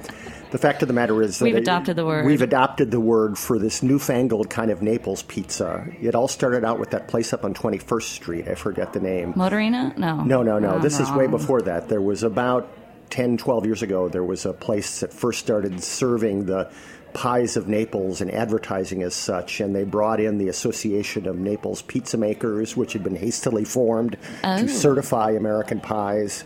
the 0.52 0.58
fact 0.58 0.82
of 0.82 0.88
the 0.88 0.94
matter 0.94 1.22
is 1.22 1.40
that 1.40 1.46
We've 1.46 1.56
adopted 1.56 1.96
the 1.96 2.06
word. 2.06 2.26
We've 2.26 2.42
adopted 2.42 2.92
the 2.92 3.00
word 3.00 3.38
for 3.38 3.58
this 3.58 3.82
newfangled 3.82 4.50
kind 4.50 4.70
of 4.70 4.82
Naples 4.82 5.24
pizza. 5.24 5.88
It 6.02 6.14
all 6.14 6.28
started 6.28 6.66
out 6.66 6.78
with 6.80 6.92
that 6.92 7.08
place 7.08 7.32
up 7.34 7.46
on 7.46 7.54
21st 7.54 8.04
Street. 8.04 8.48
I 8.48 8.56
forget 8.56 8.94
the 8.94 9.00
name. 9.00 9.34
Motorino. 9.34 9.98
No. 9.98 10.24
No, 10.24 10.44
no, 10.44 10.60
no. 10.60 10.80
This 10.80 11.00
is 11.00 11.10
way 11.12 11.28
before 11.28 11.62
that. 11.64 11.88
There 11.88 12.02
was 12.02 12.24
about 12.24 12.70
10, 13.12 13.38
12 13.38 13.66
years 13.66 13.82
ago, 13.84 14.10
there 14.10 14.24
was 14.24 14.46
a 14.46 14.54
place 14.54 15.02
that 15.02 15.14
first 15.14 15.40
started 15.40 15.84
serving 15.84 16.46
the 16.46 16.72
pies 17.14 17.58
of 17.58 17.68
Naples 17.68 18.22
and 18.22 18.32
advertising 18.32 19.04
as 19.04 19.14
such, 19.14 19.60
and 19.60 19.76
they 19.76 19.84
brought 19.84 20.22
in 20.22 20.38
the 20.38 20.48
Association 20.48 21.28
of 21.28 21.38
Naples 21.38 21.82
Pizza 21.82 22.18
Makers, 22.18 22.78
which 22.78 22.94
had 22.94 23.04
been 23.04 23.18
hastily 23.18 23.66
formed 23.66 24.18
Oh. 24.44 24.58
to 24.60 24.68
certify 24.70 25.32
American 25.32 25.82
pies, 25.82 26.46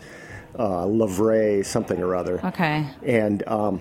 uh, 0.58 0.84
Lavray, 0.84 1.64
something 1.64 2.02
or 2.02 2.16
other. 2.16 2.40
Okay. 2.44 2.84
And 3.04 3.46
um, 3.46 3.80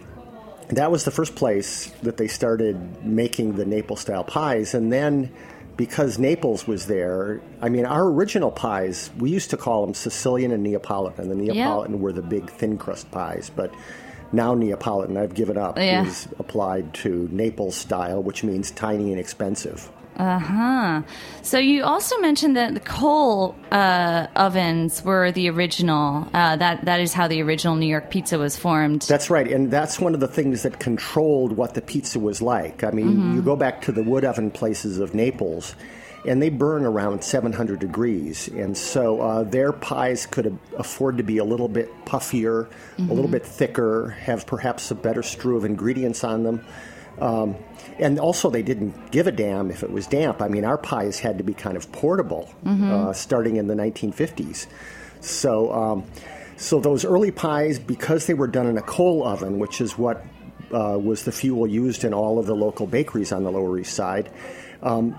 that 0.70 0.92
was 0.92 1.06
the 1.06 1.12
first 1.12 1.36
place 1.36 1.88
that 2.04 2.18
they 2.18 2.27
started 2.27 3.04
making 3.04 3.56
the 3.56 3.65
Naples 3.65 4.01
style 4.01 4.24
pies. 4.24 4.75
And 4.75 4.94
then 4.94 5.32
because 5.77 6.17
Naples 6.17 6.67
was 6.67 6.88
there, 6.88 7.41
I 7.62 7.70
mean, 7.70 7.86
our 7.86 8.05
original 8.08 8.51
pies, 8.51 9.10
we 9.17 9.29
used 9.29 9.50
to 9.50 9.58
call 9.58 9.86
them 9.86 9.94
Sicilian 9.94 10.51
and 10.51 10.63
Neapolitan. 10.63 11.29
The 11.29 11.36
Neapolitan 11.36 12.00
were 12.00 12.13
the 12.13 12.22
big 12.22 12.50
thin 12.50 12.77
crust 12.77 13.12
pies, 13.12 13.51
but 13.53 13.74
now 14.32 14.53
Neapolitan, 14.53 15.17
I've 15.17 15.34
given 15.34 15.58
up, 15.58 15.77
Yeah. 15.77 16.05
is 16.05 16.27
applied 16.39 16.94
to 16.96 17.27
Naples 17.32 17.75
style, 17.75 18.22
which 18.24 18.44
means 18.44 18.72
tiny 18.72 19.12
and 19.12 19.20
expensive. 19.20 19.89
Uh 20.17 20.39
huh. 20.39 21.01
So 21.41 21.57
you 21.57 21.84
also 21.84 22.17
mentioned 22.19 22.55
that 22.55 22.74
the 22.74 22.79
coal 22.79 23.55
uh, 23.72 24.27
ovens 24.36 25.03
were 25.03 25.31
the 25.31 25.50
original. 25.50 26.27
Uh, 26.34 26.55
that 26.55 26.86
that 26.86 27.01
is 27.01 27.13
how 27.13 27.27
the 27.27 27.41
original 27.41 27.75
New 27.75 27.88
York 27.88 28.10
pizza 28.10 28.38
was 28.38 28.55
formed. 28.55 29.01
That's 29.01 29.29
right, 29.29 29.48
and 29.51 29.69
that's 29.69 30.00
one 30.00 30.13
of 30.13 30.22
the 30.22 30.27
things 30.27 30.63
that 30.63 30.79
controlled 30.79 31.53
what 31.53 31.74
the 31.74 31.81
pizza 31.81 32.19
was 32.19 32.41
like. 32.41 32.84
I 32.84 32.91
mean, 32.91 33.36
you 33.36 33.41
go 33.41 33.55
back 33.55 33.81
to 33.84 33.91
the 33.91 34.03
wood 34.03 34.24
oven 34.24 34.51
places 34.51 35.00
of 35.00 35.13
Naples, 35.13 35.75
and 36.25 36.41
they 36.41 36.50
burn 36.50 36.86
around 36.86 37.24
700 37.24 37.79
degrees, 37.79 38.48
and 38.48 38.77
so 38.77 39.19
uh, 39.22 39.43
their 39.43 39.74
pies 39.74 40.25
could 40.25 40.57
afford 40.77 41.17
to 41.17 41.24
be 41.24 41.38
a 41.39 41.43
little 41.43 41.67
bit 41.67 41.89
puffier, 42.05 42.67
a 42.98 43.01
little 43.01 43.29
bit 43.29 43.45
thicker, 43.45 44.10
have 44.22 44.48
perhaps 44.48 44.89
a 44.91 44.95
better 44.95 45.24
strew 45.24 45.57
of 45.57 45.65
ingredients 45.65 46.24
on 46.24 46.43
them. 46.43 46.65
Um, 47.19 47.55
and 47.98 48.19
also, 48.19 48.50
they 48.50 48.63
didn't 48.63 49.12
give 49.12 49.27
a 49.27 49.31
damn 49.31 49.72
if 49.72 49.84
it 49.84 49.91
was 49.91 50.07
damp. 50.07 50.41
I 50.41 50.48
mean, 50.50 50.65
our 50.65 50.77
pies 50.77 51.19
had 51.19 51.38
to 51.38 51.43
be 51.43 51.53
kind 51.53 51.77
of 51.77 51.91
portable, 51.91 52.53
uh, 52.65 53.13
starting 53.13 53.55
in 53.55 53.67
the 53.67 53.75
1950s. 53.75 54.67
So, 55.22 55.72
um, 55.74 56.03
so 56.57 56.79
those 56.79 57.05
early 57.05 57.31
pies, 57.31 57.79
because 57.79 58.27
they 58.27 58.34
were 58.34 58.48
done 58.48 58.67
in 58.67 58.77
a 58.77 58.81
coal 58.81 59.25
oven, 59.25 59.60
which 59.60 59.81
is 59.81 59.98
what 59.98 60.25
uh, 60.74 60.98
was 61.01 61.24
the 61.24 61.31
fuel 61.31 61.67
used 61.67 62.03
in 62.03 62.13
all 62.13 62.38
of 62.39 62.45
the 62.45 62.55
local 62.55 62.88
bakeries 62.88 63.31
on 63.31 63.43
the 63.43 63.51
Lower 63.51 63.77
East 63.79 63.93
Side, 63.93 64.29
um, 64.84 65.15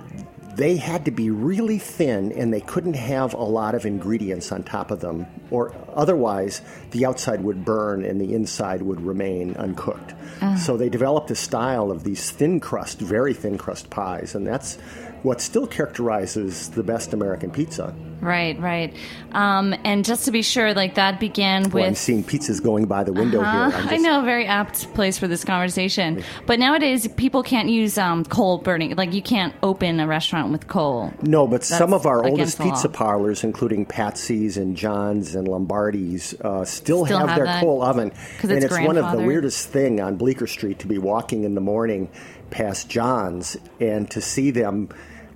they 0.56 0.76
had 0.76 1.04
to 1.04 1.10
be 1.10 1.30
really 1.30 1.78
thin 1.78 2.32
and 2.32 2.52
they 2.52 2.62
couldn't 2.62 2.94
have 2.94 3.34
a 3.34 3.42
lot 3.42 3.74
of 3.74 3.84
ingredients 3.84 4.50
on 4.50 4.62
top 4.62 4.90
of 4.90 5.00
them, 5.00 5.26
or 5.50 5.74
otherwise 5.94 6.62
the 6.92 7.04
outside 7.04 7.42
would 7.42 7.64
burn 7.64 8.04
and 8.04 8.18
the 8.20 8.34
inside 8.34 8.80
would 8.80 9.00
remain 9.00 9.54
uncooked. 9.56 10.12
Uh-huh. 10.40 10.56
So 10.56 10.76
they 10.76 10.88
developed 10.88 11.30
a 11.30 11.34
style 11.34 11.90
of 11.90 12.04
these 12.04 12.30
thin 12.30 12.58
crust, 12.60 13.00
very 13.00 13.34
thin 13.34 13.58
crust 13.58 13.90
pies, 13.90 14.34
and 14.34 14.46
that's 14.46 14.78
what 15.22 15.40
still 15.40 15.66
characterizes 15.66 16.70
the 16.70 16.82
best 16.82 17.12
American 17.12 17.50
pizza. 17.50 17.94
Right, 18.20 18.58
right. 18.58 18.94
Um, 19.32 19.74
and 19.84 20.02
just 20.04 20.24
to 20.24 20.30
be 20.30 20.40
sure, 20.40 20.72
like 20.72 20.94
that 20.94 21.20
began 21.20 21.68
Well, 21.70 21.84
I'm 21.84 21.90
with. 21.90 21.98
seeing 21.98 22.24
pizzas 22.24 22.62
going 22.62 22.86
by 22.86 23.04
the 23.04 23.12
window 23.12 23.42
Uh, 23.42 23.70
here. 23.70 23.78
I'm 23.78 23.88
I 23.90 23.96
know, 23.98 24.22
very 24.22 24.46
apt 24.46 24.92
place 24.94 25.18
for 25.18 25.28
this 25.28 25.44
conversation. 25.44 26.24
But 26.46 26.58
nowadays, 26.58 27.06
people 27.16 27.42
can't 27.42 27.68
use 27.68 27.98
um, 27.98 28.24
coal 28.24 28.58
burning. 28.58 28.96
Like 28.96 29.12
you 29.12 29.20
can't 29.20 29.54
open 29.62 30.00
a 30.00 30.06
restaurant 30.06 30.50
with 30.50 30.66
coal. 30.66 31.12
No, 31.22 31.46
but 31.46 31.62
some 31.62 31.92
of 31.92 32.06
our 32.06 32.24
oldest 32.24 32.58
pizza 32.58 32.88
parlors, 32.88 33.44
including 33.44 33.84
Patsy's 33.84 34.56
and 34.56 34.76
John's 34.76 35.34
and 35.34 35.46
Lombardi's, 35.46 36.34
uh, 36.40 36.64
still, 36.64 37.04
Still 37.04 37.18
have, 37.18 37.28
have 37.28 37.36
their 37.36 37.44
that? 37.46 37.60
coal 37.62 37.82
oven. 37.82 38.12
and 38.42 38.50
it's 38.52 38.64
it's 38.64 38.78
one 38.80 38.96
of 38.96 39.12
the 39.12 39.22
weirdest 39.24 39.68
thing 39.68 40.00
on 40.00 40.16
Bleecker 40.16 40.46
Street 40.46 40.78
to 40.78 40.86
be 40.86 40.96
walking 40.96 41.44
in 41.44 41.54
the 41.54 41.60
morning 41.60 42.08
past 42.50 42.88
John's 42.88 43.56
and 43.80 44.10
to 44.10 44.20
see 44.20 44.50
them 44.50 44.88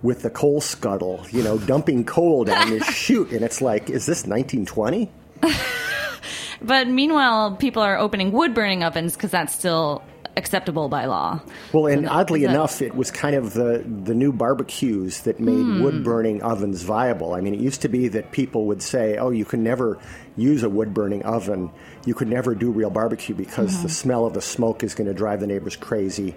with 0.02 0.22
the 0.22 0.30
coal 0.30 0.60
scuttle, 0.60 1.24
you 1.30 1.42
know, 1.42 1.58
dumping 1.58 2.04
coal 2.04 2.44
down 2.44 2.70
this 2.70 2.84
chute, 2.94 3.30
and 3.32 3.42
it's 3.44 3.60
like, 3.60 3.90
is 3.90 4.06
this 4.06 4.26
1920? 4.26 5.10
But 6.62 6.88
meanwhile, 6.88 7.56
people 7.56 7.82
are 7.82 7.96
opening 7.96 8.32
wood 8.32 8.52
burning 8.54 8.84
ovens 8.84 9.14
because 9.14 9.30
that's 9.30 9.54
still 9.54 10.02
acceptable 10.36 10.90
by 10.90 11.06
law. 11.06 11.40
Well, 11.72 11.86
and 11.86 12.04
that- 12.04 12.10
oddly 12.12 12.42
that- 12.44 12.50
enough, 12.50 12.82
it 12.82 12.94
was 12.94 13.10
kind 13.10 13.34
of 13.34 13.54
the 13.54 13.82
the 14.04 14.14
new 14.14 14.30
barbecues 14.30 15.22
that 15.22 15.40
made 15.40 15.54
Hmm. 15.54 15.82
wood 15.82 16.04
burning 16.04 16.42
ovens 16.42 16.82
viable. 16.82 17.32
I 17.32 17.40
mean, 17.40 17.54
it 17.54 17.60
used 17.60 17.80
to 17.82 17.88
be 17.88 18.08
that 18.08 18.30
people 18.30 18.66
would 18.66 18.82
say, 18.82 19.16
"Oh, 19.16 19.30
you 19.30 19.46
can 19.46 19.62
never 19.62 19.98
use 20.36 20.62
a 20.62 20.68
wood 20.68 20.92
burning 20.92 21.22
oven. 21.22 21.70
You 22.04 22.12
could 22.12 22.28
never 22.28 22.54
do 22.54 22.70
real 22.70 22.90
barbecue 22.90 23.34
because 23.34 23.72
Mm-hmm. 23.72 23.82
the 23.84 23.88
smell 23.88 24.26
of 24.26 24.34
the 24.34 24.42
smoke 24.42 24.84
is 24.84 24.94
going 24.94 25.08
to 25.08 25.14
drive 25.14 25.40
the 25.40 25.46
neighbors 25.46 25.76
crazy." 25.76 26.34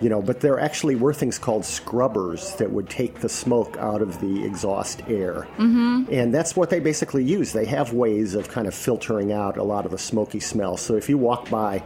You 0.00 0.08
know, 0.08 0.20
but 0.20 0.40
there 0.40 0.58
actually 0.58 0.96
were 0.96 1.14
things 1.14 1.38
called 1.38 1.64
scrubbers 1.64 2.54
that 2.56 2.70
would 2.70 2.90
take 2.90 3.20
the 3.20 3.28
smoke 3.28 3.76
out 3.78 4.02
of 4.02 4.20
the 4.20 4.44
exhaust 4.44 5.02
air. 5.08 5.46
Mm-hmm. 5.56 6.04
And 6.12 6.34
that's 6.34 6.56
what 6.56 6.70
they 6.70 6.80
basically 6.80 7.24
use. 7.24 7.52
They 7.52 7.64
have 7.66 7.92
ways 7.92 8.34
of 8.34 8.48
kind 8.48 8.66
of 8.66 8.74
filtering 8.74 9.32
out 9.32 9.56
a 9.56 9.62
lot 9.62 9.84
of 9.84 9.92
the 9.92 9.98
smoky 9.98 10.40
smell. 10.40 10.76
So 10.76 10.96
if 10.96 11.08
you 11.08 11.16
walk 11.16 11.48
by 11.48 11.82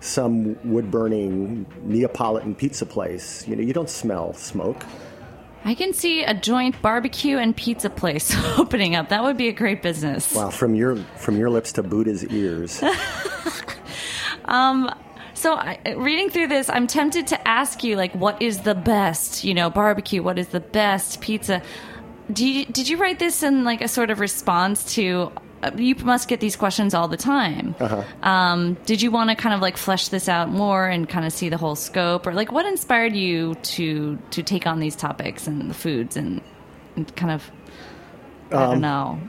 some 0.00 0.58
wood 0.68 0.90
burning 0.90 1.66
Neapolitan 1.82 2.54
pizza 2.54 2.84
place, 2.84 3.46
you 3.46 3.56
know, 3.56 3.62
you 3.62 3.72
don't 3.72 3.90
smell 3.90 4.34
smoke. 4.34 4.84
I 5.64 5.74
can 5.74 5.92
see 5.92 6.24
a 6.24 6.34
joint 6.34 6.80
barbecue 6.82 7.38
and 7.38 7.56
pizza 7.56 7.88
place 7.88 8.34
opening 8.58 8.96
up. 8.96 9.10
That 9.10 9.22
would 9.22 9.36
be 9.36 9.48
a 9.48 9.52
great 9.52 9.80
business. 9.82 10.34
Wow, 10.34 10.50
from 10.50 10.74
your 10.74 10.96
from 11.16 11.36
your 11.36 11.50
lips 11.50 11.72
to 11.72 11.82
Buddha's 11.82 12.24
ears. 12.26 12.82
So, 15.42 15.54
I, 15.54 15.76
reading 15.96 16.30
through 16.30 16.46
this, 16.46 16.70
I'm 16.70 16.86
tempted 16.86 17.26
to 17.26 17.48
ask 17.48 17.82
you, 17.82 17.96
like, 17.96 18.14
what 18.14 18.40
is 18.40 18.60
the 18.60 18.76
best, 18.76 19.42
you 19.42 19.54
know, 19.54 19.70
barbecue? 19.70 20.22
What 20.22 20.38
is 20.38 20.46
the 20.48 20.60
best 20.60 21.20
pizza? 21.20 21.62
Do 22.32 22.46
you, 22.48 22.64
did 22.64 22.88
you 22.88 22.96
write 22.96 23.18
this 23.18 23.42
in 23.42 23.64
like 23.64 23.80
a 23.82 23.88
sort 23.88 24.10
of 24.10 24.20
response 24.20 24.94
to? 24.94 25.32
Uh, 25.60 25.72
you 25.76 25.96
must 25.96 26.28
get 26.28 26.38
these 26.38 26.54
questions 26.54 26.94
all 26.94 27.08
the 27.08 27.16
time. 27.16 27.74
Uh-huh. 27.80 28.04
Um, 28.22 28.74
did 28.86 29.02
you 29.02 29.10
want 29.10 29.30
to 29.30 29.36
kind 29.36 29.52
of 29.52 29.60
like 29.60 29.76
flesh 29.76 30.08
this 30.08 30.28
out 30.28 30.48
more 30.48 30.86
and 30.86 31.08
kind 31.08 31.26
of 31.26 31.32
see 31.32 31.48
the 31.48 31.58
whole 31.58 31.74
scope, 31.74 32.24
or 32.28 32.32
like 32.34 32.52
what 32.52 32.64
inspired 32.64 33.16
you 33.16 33.56
to 33.74 34.18
to 34.30 34.44
take 34.44 34.68
on 34.68 34.78
these 34.78 34.94
topics 34.94 35.48
and 35.48 35.68
the 35.68 35.74
foods 35.74 36.16
and, 36.16 36.40
and 36.94 37.14
kind 37.16 37.32
of? 37.32 37.50
I 38.52 38.54
Um, 38.54 38.70
don't 38.70 38.80
know. 38.80 39.20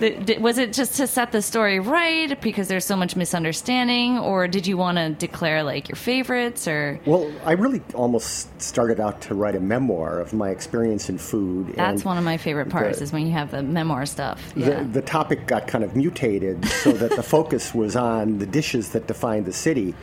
Was 0.00 0.58
it 0.58 0.72
just 0.72 0.96
to 0.96 1.06
set 1.06 1.32
the 1.32 1.40
story 1.40 1.78
right 1.78 2.40
because 2.40 2.68
there's 2.68 2.84
so 2.84 2.96
much 2.96 3.16
misunderstanding, 3.16 4.18
or 4.18 4.48
did 4.48 4.66
you 4.66 4.76
want 4.76 4.98
to 4.98 5.10
declare 5.10 5.62
like 5.62 5.88
your 5.88 5.96
favorites, 5.96 6.66
or 6.66 6.98
well, 7.06 7.32
I 7.44 7.52
really 7.52 7.80
almost 7.94 8.60
started 8.60 8.98
out 8.98 9.20
to 9.22 9.34
write 9.34 9.54
a 9.54 9.60
memoir 9.60 10.20
of 10.20 10.32
my 10.32 10.50
experience 10.50 11.08
in 11.08 11.18
food. 11.18 11.74
that's 11.76 12.04
one 12.04 12.18
of 12.18 12.24
my 12.24 12.36
favorite 12.36 12.70
parts 12.70 12.98
the- 12.98 13.04
is 13.04 13.12
when 13.12 13.26
you 13.26 13.32
have 13.32 13.50
the 13.50 13.62
memoir 13.62 14.06
stuff. 14.06 14.52
Yeah. 14.56 14.82
the, 14.82 14.84
the 14.84 15.02
topic 15.02 15.46
got 15.46 15.68
kind 15.68 15.84
of 15.84 15.94
mutated 15.94 16.64
so 16.66 16.92
that 16.92 17.12
the 17.14 17.22
focus 17.34 17.74
was 17.74 17.94
on 17.94 18.38
the 18.38 18.46
dishes 18.46 18.90
that 18.90 19.06
define 19.06 19.44
the 19.44 19.52
city, 19.52 19.94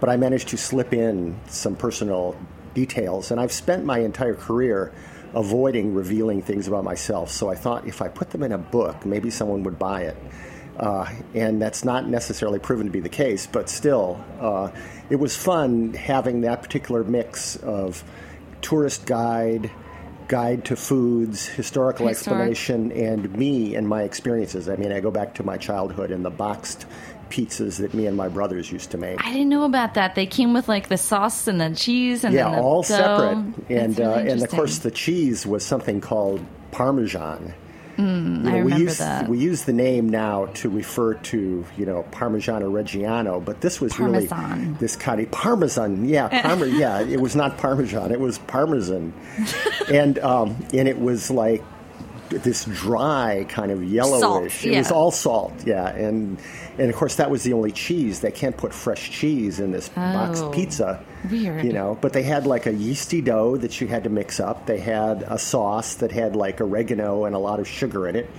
but 0.00 0.08
I 0.08 0.16
managed 0.16 0.48
to 0.48 0.56
slip 0.56 0.92
in 0.92 1.38
some 1.46 1.76
personal 1.76 2.36
details. 2.74 3.30
And 3.30 3.40
I've 3.40 3.52
spent 3.52 3.84
my 3.84 4.00
entire 4.00 4.34
career 4.34 4.92
avoiding 5.34 5.94
revealing 5.94 6.42
things 6.42 6.68
about 6.68 6.84
myself. 6.84 7.30
So 7.30 7.48
I 7.50 7.54
thought 7.54 7.86
if 7.86 8.00
I 8.02 8.08
put 8.08 8.30
them 8.30 8.42
in 8.42 8.52
a 8.52 8.58
book, 8.58 9.04
maybe 9.04 9.30
someone 9.30 9.62
would 9.64 9.78
buy 9.78 10.02
it. 10.02 10.16
Uh, 10.78 11.10
and 11.34 11.60
that's 11.60 11.84
not 11.84 12.06
necessarily 12.06 12.58
proven 12.58 12.86
to 12.86 12.92
be 12.92 13.00
the 13.00 13.08
case, 13.08 13.46
but 13.46 13.68
still, 13.70 14.22
uh, 14.40 14.70
it 15.08 15.16
was 15.16 15.34
fun 15.34 15.94
having 15.94 16.42
that 16.42 16.62
particular 16.62 17.02
mix 17.02 17.56
of 17.56 18.04
tourist 18.60 19.06
guide, 19.06 19.70
guide 20.28 20.66
to 20.66 20.76
foods, 20.76 21.46
historical 21.46 22.08
Historic. 22.08 22.50
explanation, 22.50 22.92
and 22.92 23.32
me 23.36 23.74
and 23.74 23.88
my 23.88 24.02
experiences. 24.02 24.68
I 24.68 24.76
mean, 24.76 24.92
I 24.92 25.00
go 25.00 25.10
back 25.10 25.34
to 25.36 25.42
my 25.42 25.56
childhood 25.56 26.10
in 26.10 26.22
the 26.22 26.30
boxed 26.30 26.84
pizzas 27.30 27.78
that 27.78 27.94
me 27.94 28.06
and 28.06 28.16
my 28.16 28.28
brothers 28.28 28.70
used 28.70 28.90
to 28.92 28.98
make. 28.98 29.24
I 29.24 29.32
didn't 29.32 29.48
know 29.48 29.64
about 29.64 29.94
that. 29.94 30.14
They 30.14 30.26
came 30.26 30.54
with 30.54 30.68
like 30.68 30.88
the 30.88 30.98
sauce 30.98 31.46
and 31.46 31.60
the 31.60 31.74
cheese 31.74 32.24
and 32.24 32.34
yeah, 32.34 32.50
the 32.50 32.56
all 32.60 32.82
dough. 32.82 32.88
separate, 32.88 33.54
and 33.70 33.98
really 33.98 34.02
uh, 34.02 34.18
and 34.32 34.42
of 34.42 34.50
course 34.50 34.78
the 34.78 34.90
cheese 34.90 35.46
was 35.46 35.64
something 35.64 36.00
called 36.00 36.44
Parmesan. 36.72 37.54
You 37.98 38.04
Mm, 38.04 38.46
I 38.46 38.62
we 38.62 38.74
use 38.74 38.98
that. 38.98 39.26
we 39.26 39.38
use 39.38 39.64
the 39.64 39.72
name 39.72 40.10
now 40.10 40.46
to 40.56 40.68
refer 40.68 41.14
to 41.14 41.64
you 41.78 41.86
know 41.86 42.04
Parmigiano 42.10 42.70
Reggiano, 42.70 43.42
but 43.42 43.62
this 43.62 43.80
was 43.80 43.94
Parmesan. 43.94 44.60
really 44.60 44.72
this 44.74 44.96
kind 44.96 45.18
of 45.18 45.30
Parmesan. 45.30 46.06
Yeah, 46.06 46.28
Parma, 46.42 46.66
yeah, 46.66 47.00
it 47.00 47.20
was 47.22 47.34
not 47.34 47.56
Parmesan, 47.56 48.12
it 48.12 48.20
was 48.20 48.36
Parmesan, 48.36 49.14
and 49.90 50.18
um, 50.18 50.56
and 50.74 50.88
it 50.88 51.00
was 51.00 51.30
like 51.30 51.64
this 52.30 52.64
dry 52.64 53.46
kind 53.48 53.70
of 53.70 53.82
yellowish. 53.84 54.60
Salt, 54.60 54.64
It 54.72 54.78
was 54.78 54.90
all 54.90 55.10
salt, 55.10 55.52
yeah, 55.66 55.88
and 55.88 56.38
and 56.78 56.90
of 56.90 56.96
course 56.96 57.16
that 57.16 57.30
was 57.30 57.42
the 57.42 57.52
only 57.52 57.72
cheese. 57.72 58.20
They 58.20 58.30
can't 58.30 58.56
put 58.56 58.72
fresh 58.74 59.10
cheese 59.10 59.60
in 59.60 59.72
this 59.72 59.88
boxed 59.88 60.42
Oh, 60.44 60.50
pizza. 60.50 61.02
weird. 61.30 61.64
You 61.64 61.72
know, 61.72 61.98
but 62.00 62.12
they 62.12 62.22
had 62.22 62.46
like 62.46 62.66
a 62.66 62.72
yeasty 62.72 63.20
dough 63.20 63.56
that 63.58 63.80
you 63.80 63.86
had 63.86 64.04
to 64.04 64.10
mix 64.10 64.40
up. 64.40 64.66
They 64.66 64.78
had 64.78 65.22
a 65.26 65.38
sauce 65.38 65.94
that 65.96 66.12
had 66.12 66.36
like 66.36 66.60
oregano 66.60 67.24
and 67.24 67.34
a 67.34 67.38
lot 67.38 67.60
of 67.60 67.66
sugar 67.68 68.06
in 68.08 68.16
it. 68.16 68.30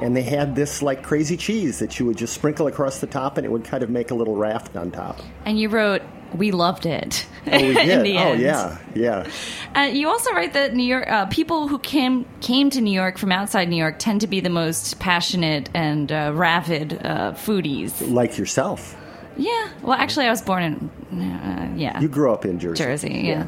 And 0.00 0.16
they 0.16 0.22
had 0.22 0.54
this 0.54 0.80
like 0.82 1.02
crazy 1.02 1.36
cheese 1.36 1.78
that 1.80 1.98
you 1.98 2.06
would 2.06 2.16
just 2.16 2.32
sprinkle 2.32 2.66
across 2.68 3.00
the 3.00 3.06
top 3.06 3.36
and 3.36 3.44
it 3.44 3.50
would 3.50 3.64
kind 3.64 3.82
of 3.82 3.90
make 3.90 4.10
a 4.10 4.14
little 4.14 4.34
raft 4.36 4.74
on 4.74 4.90
top. 4.90 5.20
And 5.44 5.58
you 5.60 5.68
wrote, 5.68 6.00
"We 6.34 6.50
loved 6.52 6.86
it." 6.86 7.26
Oh, 7.46 7.50
we 7.58 7.74
did. 7.86 8.16
Oh, 8.16 8.32
yeah. 8.34 8.78
Yeah. 8.94 9.26
Uh, 9.74 9.82
you 9.82 10.08
also 10.08 10.30
write 10.32 10.52
that 10.52 10.74
New 10.74 10.84
York 10.84 11.08
uh, 11.10 11.26
people 11.26 11.68
who 11.68 11.78
came 11.78 12.26
came 12.40 12.70
to 12.70 12.80
New 12.80 12.92
York 12.92 13.18
from 13.18 13.32
outside 13.32 13.68
New 13.68 13.76
York 13.76 13.98
tend 13.98 14.20
to 14.22 14.26
be 14.26 14.40
the 14.40 14.50
most 14.50 14.98
passionate 14.98 15.70
and 15.74 16.10
uh, 16.12 16.32
rabid 16.34 17.00
uh, 17.04 17.32
foodies. 17.32 17.92
Like 18.12 18.36
yourself. 18.38 18.96
Yeah. 19.36 19.68
Well, 19.82 19.96
actually, 19.98 20.26
I 20.26 20.30
was 20.30 20.42
born 20.42 20.62
in 21.10 21.20
uh, 21.22 21.72
yeah 21.76 22.00
You 22.00 22.08
grew 22.08 22.32
up 22.32 22.44
in 22.44 22.58
Jersey. 22.58 22.84
Jersey. 22.84 23.20
Yeah. 23.24 23.46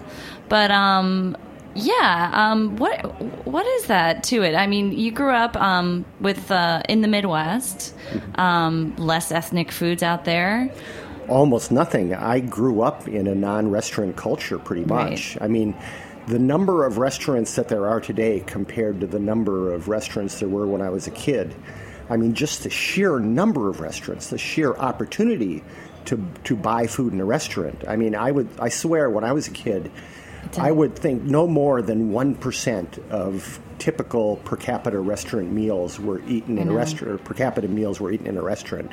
But 0.49 0.71
um, 0.71 1.37
yeah. 1.75 2.31
Um, 2.33 2.77
what 2.77 3.01
what 3.47 3.67
is 3.67 3.87
that 3.87 4.25
to 4.25 4.43
it? 4.43 4.55
I 4.55 4.67
mean, 4.67 4.93
you 4.93 5.11
grew 5.11 5.33
up 5.35 5.57
um 5.57 6.05
with 6.21 6.51
uh, 6.51 6.83
in 6.89 7.01
the 7.03 7.09
Midwest, 7.09 7.95
Mm-hmm. 8.13 8.41
um, 8.41 8.95
less 8.97 9.33
ethnic 9.33 9.73
foods 9.73 10.03
out 10.03 10.25
there. 10.25 10.71
Almost 11.33 11.73
nothing. 11.73 12.15
I 12.15 12.41
grew 12.41 12.83
up 12.83 13.09
in 13.09 13.27
a 13.27 13.35
non-restaurant 13.35 14.17
culture 14.17 14.59
pretty 14.59 14.85
much. 14.85 15.39
I 15.41 15.49
mean, 15.49 15.75
the 16.27 16.39
number 16.39 16.85
of 16.85 16.99
restaurants 16.99 17.57
that 17.57 17.69
there 17.69 17.87
are 17.87 18.01
today 18.01 18.41
compared 18.47 19.01
to 19.01 19.07
the 19.07 19.19
number 19.19 19.73
of 19.73 19.89
restaurants 19.89 20.39
there 20.39 20.49
were 20.49 20.67
when 20.67 20.83
I 20.83 20.91
was 20.91 21.07
a 21.07 21.11
kid. 21.11 21.55
I 22.11 22.17
mean, 22.17 22.35
just 22.35 22.63
the 22.63 22.71
sheer 22.71 23.19
number 23.19 23.69
of 23.69 23.81
restaurants, 23.81 24.29
the 24.29 24.39
sheer 24.39 24.75
opportunity 24.75 25.65
to 26.05 26.23
to 26.45 26.55
buy 26.55 26.87
food 26.87 27.13
in 27.13 27.21
a 27.21 27.25
restaurant. 27.25 27.85
I 27.89 27.97
mean, 27.97 28.15
I 28.15 28.31
would 28.31 28.49
I 28.59 28.69
swear 28.69 29.09
when 29.09 29.25
I 29.25 29.33
was 29.33 29.49
a 29.49 29.53
kid, 29.53 29.91
I 30.59 30.71
would 30.71 30.97
think 30.97 31.23
no 31.23 31.47
more 31.47 31.81
than 31.83 32.11
1% 32.11 33.11
of 33.11 33.61
typical 33.79 34.37
per 34.39 34.57
capita 34.57 34.99
restaurant 34.99 35.51
meals 35.51 35.99
were 35.99 36.21
eaten 36.29 36.59
in 36.59 36.65
a 36.65 36.71
mm-hmm. 36.71 36.77
restaurant, 36.77 37.25
per 37.25 37.35
capita 37.35 37.69
meals 37.69 38.01
were 38.01 38.13
eaten 38.13 38.27
in 38.27 38.37
a 38.37 38.43
restaurant. 38.43 38.91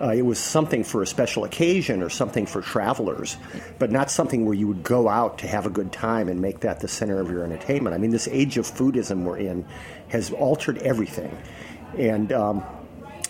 Uh, 0.00 0.08
it 0.08 0.22
was 0.22 0.38
something 0.38 0.82
for 0.82 1.02
a 1.02 1.06
special 1.06 1.44
occasion 1.44 2.02
or 2.02 2.10
something 2.10 2.46
for 2.46 2.60
travelers, 2.60 3.36
but 3.78 3.92
not 3.92 4.10
something 4.10 4.44
where 4.44 4.54
you 4.54 4.66
would 4.66 4.82
go 4.82 5.08
out 5.08 5.38
to 5.38 5.46
have 5.46 5.66
a 5.66 5.70
good 5.70 5.92
time 5.92 6.28
and 6.28 6.40
make 6.40 6.60
that 6.60 6.80
the 6.80 6.88
center 6.88 7.20
of 7.20 7.30
your 7.30 7.44
entertainment. 7.44 7.94
I 7.94 7.98
mean, 7.98 8.10
this 8.10 8.28
age 8.28 8.56
of 8.58 8.66
foodism 8.66 9.22
we're 9.22 9.38
in 9.38 9.64
has 10.08 10.32
altered 10.32 10.78
everything. 10.78 11.36
And 11.96 12.32
um, 12.32 12.64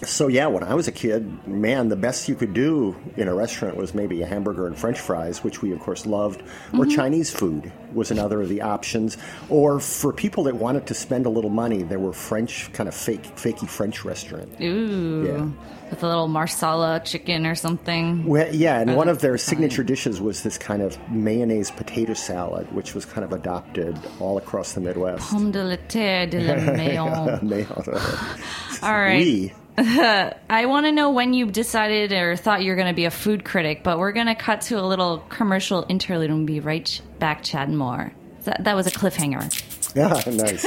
so, 0.04 0.28
yeah, 0.28 0.46
when 0.46 0.62
I 0.62 0.74
was 0.74 0.88
a 0.88 0.92
kid, 0.92 1.46
man, 1.46 1.88
the 1.88 1.96
best 1.96 2.28
you 2.28 2.34
could 2.34 2.54
do 2.54 2.96
in 3.16 3.28
a 3.28 3.34
restaurant 3.34 3.76
was 3.76 3.94
maybe 3.94 4.22
a 4.22 4.26
hamburger 4.26 4.66
and 4.66 4.76
french 4.76 5.00
fries, 5.00 5.44
which 5.44 5.62
we, 5.62 5.72
of 5.72 5.80
course, 5.80 6.06
loved, 6.06 6.40
or 6.40 6.44
mm-hmm. 6.44 6.90
Chinese 6.90 7.30
food 7.30 7.72
was 7.92 8.10
another 8.10 8.40
of 8.40 8.48
the 8.48 8.62
options. 8.62 9.16
Or 9.48 9.80
for 9.80 10.12
people 10.12 10.44
that 10.44 10.56
wanted 10.56 10.86
to 10.86 10.94
spend 10.94 11.26
a 11.26 11.30
little 11.30 11.50
money, 11.50 11.82
there 11.82 11.98
were 11.98 12.12
French, 12.12 12.72
kind 12.72 12.88
of 12.88 12.94
fake, 12.94 13.22
fakey 13.36 13.68
French 13.68 14.04
restaurant. 14.04 14.60
Ooh. 14.60 15.24
Yeah. 15.26 15.90
With 15.90 16.02
a 16.02 16.08
little 16.08 16.28
marsala 16.28 17.00
chicken 17.04 17.46
or 17.46 17.54
something. 17.54 18.24
Well, 18.24 18.52
yeah, 18.52 18.80
and 18.80 18.90
oh, 18.90 18.96
one 18.96 19.08
of 19.08 19.20
their 19.20 19.38
signature 19.38 19.84
dishes 19.84 20.20
was 20.20 20.42
this 20.42 20.58
kind 20.58 20.82
of 20.82 20.98
mayonnaise 21.10 21.70
potato 21.70 22.14
salad, 22.14 22.72
which 22.72 22.94
was 22.94 23.04
kind 23.04 23.24
of 23.24 23.32
adopted 23.32 23.98
all 24.18 24.38
across 24.38 24.72
the 24.72 24.80
Midwest. 24.80 25.30
Pomme 25.30 25.52
de 25.52 25.62
la 25.62 25.76
terre 25.88 26.26
de 26.26 26.40
la 26.40 26.54
maison. 26.72 27.48
May- 27.48 27.66
All 28.82 28.92
right. 28.92 29.18
We, 29.18 29.52
I 29.76 30.66
want 30.66 30.86
to 30.86 30.92
know 30.92 31.10
when 31.10 31.34
you 31.34 31.50
decided 31.50 32.12
or 32.12 32.36
thought 32.36 32.62
you 32.62 32.70
were 32.70 32.76
going 32.76 32.88
to 32.88 32.94
be 32.94 33.06
a 33.06 33.10
food 33.10 33.44
critic, 33.44 33.82
but 33.82 33.98
we're 33.98 34.12
going 34.12 34.28
to 34.28 34.36
cut 34.36 34.60
to 34.62 34.78
a 34.78 34.86
little 34.86 35.18
commercial 35.28 35.84
interlude 35.88 36.30
and 36.30 36.40
we'll 36.40 36.46
be 36.46 36.60
right 36.60 37.00
back 37.18 37.42
chatting 37.42 37.76
more. 37.76 38.12
That, 38.44 38.64
that 38.64 38.76
was 38.76 38.86
a 38.86 38.90
cliffhanger. 38.90 39.94
yeah, 39.96 40.22
nice. 40.32 40.64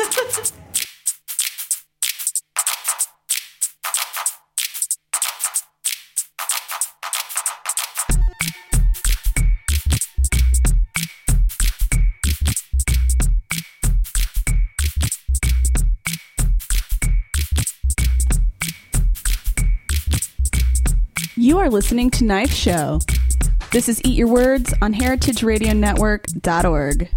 You 21.48 21.56
are 21.60 21.70
listening 21.70 22.10
to 22.10 22.26
Knife 22.26 22.52
Show. 22.52 23.00
This 23.72 23.88
is 23.88 24.02
Eat 24.04 24.18
Your 24.18 24.28
Words 24.28 24.74
on 24.82 24.94
heritageradionetwork.org. 24.94 27.10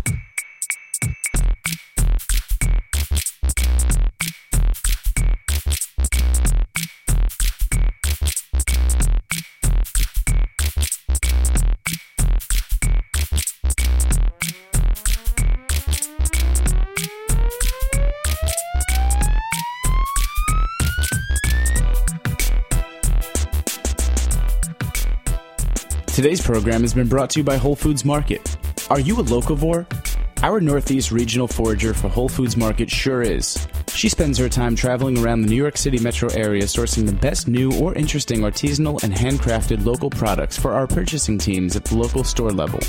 Today's 26.21 26.43
program 26.43 26.83
has 26.83 26.93
been 26.93 27.09
brought 27.09 27.31
to 27.31 27.41
you 27.41 27.45
by 27.45 27.57
Whole 27.57 27.75
Foods 27.75 28.05
Market. 28.05 28.59
Are 28.91 29.01
you 29.01 29.19
a 29.21 29.23
locavore? 29.23 29.87
Our 30.43 30.61
Northeast 30.61 31.11
regional 31.13 31.49
forager 31.49 31.95
for 31.95 32.09
Whole 32.09 32.29
Foods 32.29 32.59
Market 32.59 32.91
sure 32.91 33.23
is. 33.23 33.67
She 33.89 34.11
spends 34.11 34.37
her 34.37 34.51
time 34.51 34.77
traveling 34.77 35.17
around 35.17 35.41
the 35.41 35.49
New 35.49 35.57
York 35.57 35.79
City 35.79 35.99
metro 35.99 36.29
area 36.33 36.65
sourcing 36.65 37.07
the 37.07 37.15
best 37.15 37.49
new 37.49 37.73
or 37.73 37.95
interesting 37.95 38.41
artisanal 38.41 39.03
and 39.03 39.15
handcrafted 39.15 39.87
local 39.87 40.11
products 40.11 40.59
for 40.59 40.75
our 40.75 40.87
purchasing 40.87 41.39
teams 41.39 41.75
at 41.75 41.87
the 41.87 41.97
local 41.97 42.23
store 42.23 42.53
level. 42.53 42.81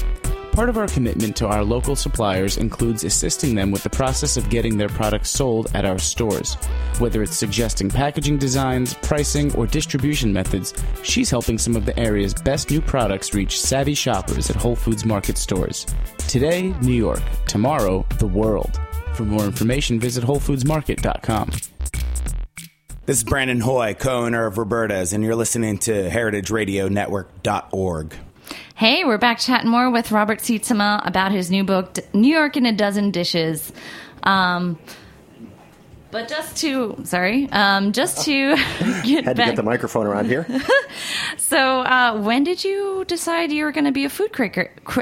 Part 0.52 0.68
of 0.68 0.78
our 0.78 0.88
commitment 0.88 1.38
to 1.38 1.48
our 1.48 1.64
local 1.64 1.96
suppliers 1.96 2.58
includes 2.58 3.06
assisting 3.06 3.56
them 3.56 3.72
with 3.72 3.84
the 3.84 3.90
process 3.90 4.36
of 4.36 4.50
getting 4.50 4.78
their 4.78 4.90
products 4.90 5.30
sold 5.30 5.72
at 5.74 5.86
our 5.86 5.98
stores. 5.98 6.56
Whether 7.00 7.24
it's 7.24 7.38
suggesting 7.38 7.90
packaging 7.90 8.38
designs, 8.38 8.94
pricing, 8.96 9.56
or 9.56 9.66
distribution 9.66 10.34
methods, 10.34 10.74
she's 11.04 11.30
helping 11.30 11.58
some 11.58 11.78
of 11.78 11.86
the 11.86 11.98
area's 11.98 12.34
best 12.34 12.70
new 12.70 12.82
products 12.82 13.34
reach 13.34 13.62
savvy 13.62 13.94
shoppers 13.94 14.50
at 14.50 14.58
Whole 14.58 14.76
Foods 14.76 15.06
Market 15.06 15.38
stores. 15.38 15.86
Today, 16.28 16.74
New 16.82 16.96
York. 16.96 17.24
Tomorrow, 17.48 18.06
the 18.20 18.28
world. 18.28 18.78
For 19.14 19.24
more 19.24 19.46
information, 19.46 20.02
visit 20.02 20.26
WholeFoodsMarket.com. 20.26 21.52
This 23.06 23.20
is 23.20 23.24
Brandon 23.24 23.62
Hoy, 23.62 23.94
co-owner 23.94 24.48
of 24.48 24.58
Roberta's, 24.58 25.14
and 25.14 25.24
you're 25.24 25.36
listening 25.36 25.78
to 25.80 26.10
HeritageRadioNetwork.org. 26.10 28.16
Hey, 28.76 29.04
we're 29.04 29.18
back 29.18 29.40
chatting 29.40 29.70
more 29.70 29.90
with 29.90 30.12
Robert 30.12 30.40
Sietsema 30.40 31.06
about 31.06 31.32
his 31.32 31.52
new 31.52 31.64
book, 31.64 31.98
New 32.14 32.28
York 32.34 32.58
in 32.58 32.66
a 32.66 32.72
Dozen 32.72 33.12
Dishes. 33.12 33.72
Um, 34.24 34.80
but 36.10 36.28
just 36.28 36.58
to, 36.58 36.98
sorry, 37.04 37.48
um, 37.52 37.92
just 37.94 38.26
to 38.26 38.56
get 38.56 38.56
Had 39.26 39.26
to 39.26 39.34
back. 39.36 39.46
get 39.48 39.56
the 39.56 39.64
microphone 39.64 40.08
around 40.08 40.26
here. 40.26 40.46
so, 41.38 41.82
uh, 41.82 42.20
when 42.20 42.44
did 42.44 42.64
you 42.64 43.06
decide 43.08 43.52
you 43.52 43.64
were 43.66 43.72
going 43.72 43.86
to 43.86 43.92
be 43.92 44.06
a 44.06 44.10
food 44.10 44.34
critic? 44.34 44.84
Cr- 44.84 45.02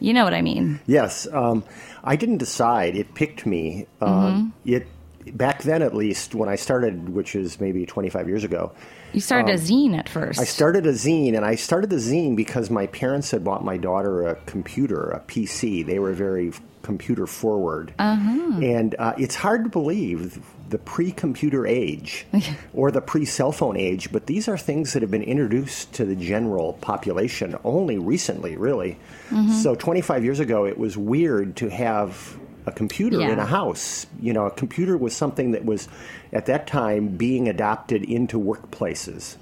you 0.00 0.12
know 0.12 0.24
what 0.24 0.34
I 0.34 0.42
mean. 0.42 0.80
Yes, 0.86 1.26
um, 1.32 1.62
I 2.04 2.16
didn't 2.16 2.38
decide. 2.38 2.96
It 2.96 3.14
picked 3.14 3.46
me. 3.46 3.86
Um, 4.00 4.52
Mm-hmm. 4.66 4.72
It 4.72 5.36
back 5.36 5.62
then, 5.62 5.82
at 5.82 5.94
least, 5.94 6.34
when 6.34 6.48
I 6.48 6.56
started, 6.56 7.08
which 7.08 7.34
is 7.34 7.60
maybe 7.60 7.84
25 7.86 8.28
years 8.28 8.44
ago, 8.44 8.72
You 9.12 9.20
started 9.20 9.54
a 9.54 9.58
zine 9.58 9.96
at 9.96 10.08
first. 10.08 10.38
Um, 10.38 10.42
I 10.42 10.46
started 10.46 10.86
a 10.86 10.92
zine, 10.92 11.36
and 11.36 11.44
I 11.44 11.54
started 11.54 11.90
the 11.90 11.96
zine 11.96 12.36
because 12.36 12.70
my 12.70 12.86
parents 12.86 13.30
had 13.30 13.44
bought 13.44 13.64
my 13.64 13.76
daughter 13.76 14.26
a 14.26 14.34
computer, 14.46 15.10
a 15.10 15.20
PC. 15.20 15.84
They 15.86 15.98
were 15.98 16.12
very 16.12 16.52
computer 16.86 17.26
forward. 17.26 17.92
Uh-huh. 17.98 18.60
And 18.62 18.94
uh, 18.98 19.14
it's 19.18 19.34
hard 19.34 19.64
to 19.64 19.70
believe 19.70 20.40
the 20.70 20.78
pre 20.78 21.10
computer 21.10 21.66
age 21.66 22.26
or 22.72 22.90
the 22.90 23.00
pre 23.00 23.24
cell 23.24 23.52
phone 23.52 23.76
age, 23.76 24.12
but 24.12 24.26
these 24.26 24.48
are 24.48 24.56
things 24.56 24.92
that 24.92 25.02
have 25.02 25.10
been 25.10 25.22
introduced 25.22 25.92
to 25.94 26.04
the 26.04 26.14
general 26.14 26.74
population 26.74 27.56
only 27.64 27.98
recently, 27.98 28.56
really. 28.56 28.98
Mm-hmm. 29.30 29.52
So 29.52 29.74
25 29.74 30.24
years 30.24 30.40
ago, 30.40 30.64
it 30.64 30.78
was 30.78 30.96
weird 30.96 31.56
to 31.56 31.68
have 31.68 32.38
a 32.66 32.72
computer 32.72 33.18
in 33.32 33.38
a 33.38 33.46
house. 33.46 34.06
You 34.20 34.32
know, 34.32 34.46
a 34.46 34.50
computer 34.50 34.96
was 34.96 35.14
something 35.14 35.52
that 35.52 35.64
was 35.64 35.88
at 36.32 36.46
that 36.46 36.66
time 36.66 37.08
being 37.08 37.48
adopted 37.48 38.02
into 38.02 38.38
workplaces. 38.38 39.36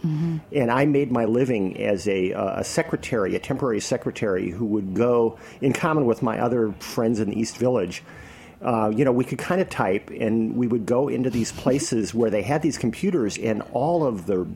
And 0.52 0.70
I 0.70 0.84
made 0.84 1.10
my 1.10 1.24
living 1.24 1.80
as 1.80 2.06
a, 2.06 2.32
uh, 2.34 2.60
a 2.60 2.64
secretary, 2.64 3.34
a 3.34 3.38
temporary 3.38 3.80
secretary 3.80 4.50
who 4.50 4.66
would 4.66 4.94
go, 4.94 5.38
in 5.60 5.72
common 5.72 6.06
with 6.06 6.22
my 6.22 6.38
other 6.38 6.72
friends 6.80 7.18
in 7.20 7.30
the 7.30 7.38
East 7.40 7.56
Village, 7.56 8.02
uh, 8.62 8.90
you 8.94 9.04
know, 9.04 9.12
we 9.12 9.24
could 9.24 9.38
kind 9.38 9.60
of 9.60 9.68
type, 9.68 10.08
and 10.10 10.56
we 10.56 10.66
would 10.66 10.86
go 10.86 11.08
into 11.08 11.28
these 11.30 11.52
places 11.64 12.14
where 12.14 12.30
they 12.30 12.42
had 12.42 12.62
these 12.62 12.78
computers, 12.78 13.36
and 13.38 13.62
all 13.72 14.06
of 14.06 14.26
the 14.26 14.46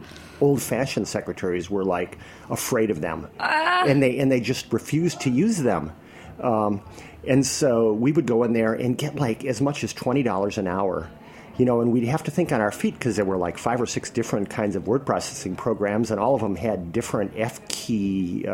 old-fashioned 0.40 1.06
secretaries 1.06 1.68
were 1.68 1.84
like 1.84 2.16
afraid 2.48 2.90
of 2.90 3.00
them, 3.00 3.28
and 3.38 4.02
they 4.02 4.18
and 4.18 4.30
they 4.32 4.40
just 4.40 4.72
refused 4.72 5.20
to 5.22 5.30
use 5.30 5.58
them. 5.58 5.92
Um, 6.40 6.82
and 7.26 7.44
so 7.44 7.92
we 7.92 8.12
would 8.12 8.26
go 8.26 8.44
in 8.44 8.52
there 8.52 8.74
and 8.74 8.96
get 8.96 9.16
like 9.16 9.44
as 9.44 9.60
much 9.60 9.84
as 9.84 9.92
twenty 9.92 10.22
dollars 10.22 10.58
an 10.58 10.66
hour. 10.66 11.10
You 11.56 11.64
know, 11.64 11.80
and 11.80 11.90
we'd 11.90 12.04
have 12.04 12.22
to 12.22 12.30
think 12.30 12.52
on 12.52 12.60
our 12.60 12.70
feet 12.70 12.94
because 12.94 13.16
there 13.16 13.24
were 13.24 13.36
like 13.36 13.58
five 13.58 13.80
or 13.80 13.86
six 13.86 14.10
different 14.10 14.48
kinds 14.48 14.76
of 14.76 14.86
word 14.86 15.04
processing 15.04 15.56
programs, 15.56 16.12
and 16.12 16.20
all 16.20 16.36
of 16.36 16.40
them 16.40 16.54
had 16.54 16.92
different 16.92 17.32
F 17.34 17.66
key, 17.66 18.46
uh, 18.46 18.52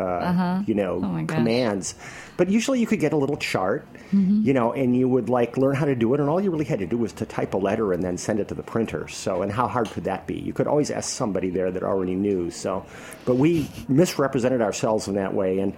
you 0.65 0.73
know, 0.73 1.01
Oh 1.03 1.25
commands. 1.27 1.93
But 2.35 2.49
usually 2.49 2.79
you 2.79 2.87
could 2.87 2.99
get 2.99 3.13
a 3.13 3.15
little 3.15 3.37
chart, 3.37 3.87
you 4.43 4.53
know, 4.53 4.73
and 4.73 4.97
you 4.97 5.07
would 5.07 5.29
like 5.29 5.55
learn 5.55 5.75
how 5.75 5.85
to 5.85 5.93
do 5.93 6.15
it, 6.15 6.19
and 6.19 6.27
all 6.27 6.41
you 6.41 6.49
really 6.49 6.65
had 6.65 6.79
to 6.79 6.87
do 6.87 6.97
was 6.97 7.13
to 7.13 7.27
type 7.27 7.53
a 7.53 7.57
letter 7.57 7.93
and 7.93 8.01
then 8.01 8.17
send 8.17 8.39
it 8.39 8.47
to 8.47 8.55
the 8.55 8.63
printer. 8.63 9.07
So, 9.07 9.43
and 9.43 9.51
how 9.51 9.67
hard 9.67 9.87
could 9.91 10.05
that 10.05 10.25
be? 10.25 10.39
You 10.39 10.53
could 10.53 10.65
always 10.65 10.89
ask 10.89 11.07
somebody 11.07 11.51
there 11.51 11.69
that 11.69 11.83
already 11.83 12.15
knew. 12.15 12.49
So, 12.49 12.87
but 13.25 13.35
we 13.35 13.69
misrepresented 13.87 14.61
ourselves 14.61 15.07
in 15.07 15.13
that 15.13 15.35
way, 15.35 15.59
and 15.59 15.75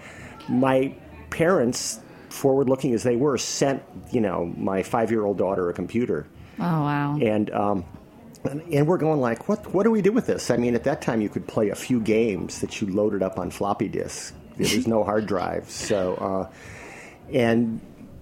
my 0.48 0.94
parents, 1.30 2.00
forward 2.30 2.70
looking 2.70 2.94
as 2.94 3.04
they 3.04 3.16
were, 3.16 3.38
sent 3.38 3.84
you 4.12 4.22
know 4.22 4.46
my 4.58 4.84
five 4.84 5.12
year 5.12 5.26
old 5.26 5.38
daughter 5.38 5.70
a 5.70 5.74
computer 5.74 6.28
oh 6.60 6.64
wow. 6.64 7.18
and 7.22 7.52
um, 7.52 7.86
and 8.72 8.88
we're 8.88 8.98
going 8.98 9.20
like, 9.20 9.48
what 9.50 9.74
what 9.74 9.84
do 9.84 9.92
we 9.92 10.02
do 10.02 10.12
with 10.12 10.28
this? 10.28 10.52
I 10.52 10.58
mean, 10.58 10.76
at 10.76 10.84
that 10.86 11.02
time 11.02 11.22
you 11.22 11.30
could 11.30 11.48
play 11.48 11.70
a 11.70 11.76
few 11.76 12.00
games 12.00 12.62
that 12.62 12.82
you 12.82 12.88
loaded 12.88 13.24
up 13.24 13.38
on 13.38 13.52
floppy 13.52 13.88
disks. 13.88 14.34
There 14.58 14.76
was 14.76 14.88
no 14.88 15.04
hard 15.04 15.28
drive, 15.28 15.70
so 15.70 16.16
uh, 16.16 16.54
and 17.32 17.82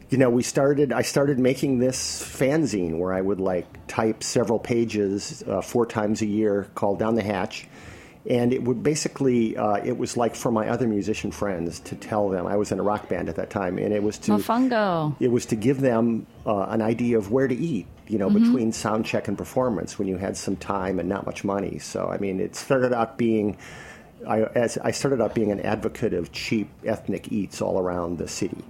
you 0.10 0.18
know 0.18 0.30
we 0.30 0.44
started. 0.44 0.92
I 0.92 1.02
started 1.02 1.40
making 1.40 1.80
this 1.80 2.22
fanzine 2.22 2.98
where 2.98 3.14
I 3.14 3.22
would 3.22 3.40
like 3.40 3.88
type 3.88 4.24
several 4.24 4.60
pages 4.60 5.44
uh, 5.48 5.62
four 5.62 5.86
times 5.86 6.22
a 6.22 6.26
year, 6.26 6.68
called 6.76 7.00
Down 7.00 7.16
the 7.16 7.24
Hatch. 7.24 7.68
And 8.28 8.52
it 8.54 8.64
would 8.64 8.82
basically, 8.82 9.56
uh, 9.56 9.76
it 9.84 9.98
was 9.98 10.18
like 10.18 10.36
for 10.36 10.52
my 10.52 10.68
other 10.68 10.88
musician 10.88 11.32
friends 11.32 11.80
to 11.82 11.96
tell 11.96 12.30
them. 12.30 12.48
I 12.48 12.56
was 12.56 12.72
in 12.72 12.80
a 12.80 12.84
rock 12.84 13.08
band 13.08 13.30
at 13.30 13.36
that 13.36 13.50
time, 13.52 13.78
and 13.78 13.94
it 13.94 14.02
was 14.02 14.18
to 14.20 14.32
Mofungo. 14.32 15.16
it 15.20 15.32
was 15.32 15.46
to 15.48 15.56
give 15.56 15.80
them 15.82 16.26
uh, 16.46 16.64
an 16.70 16.82
idea 16.82 17.18
of 17.20 17.32
where 17.32 17.48
to 17.48 17.56
eat, 17.56 17.86
you 18.08 18.18
know, 18.18 18.30
Mm-hmm. 18.30 18.46
between 18.46 18.72
sound 18.72 19.06
check 19.06 19.28
and 19.28 19.38
performance 19.38 20.00
when 20.00 20.08
you 20.08 20.18
had 20.18 20.38
some 20.38 20.56
time 20.56 21.00
and 21.00 21.08
not 21.08 21.26
much 21.28 21.44
money. 21.44 21.78
So, 21.78 22.08
I 22.08 22.18
mean, 22.18 22.40
it 22.40 22.56
started 22.56 22.94
out 22.94 23.18
being, 23.18 23.58
I, 24.26 24.44
as 24.56 24.78
I 24.80 24.92
started 24.92 25.22
out 25.22 25.34
being 25.36 25.52
an 25.52 25.60
advocate 25.62 26.14
of 26.14 26.32
cheap 26.32 26.70
ethnic 26.84 27.32
eats 27.32 27.62
all 27.62 27.80
around 27.80 28.18
the 28.18 28.28
city. 28.28 28.64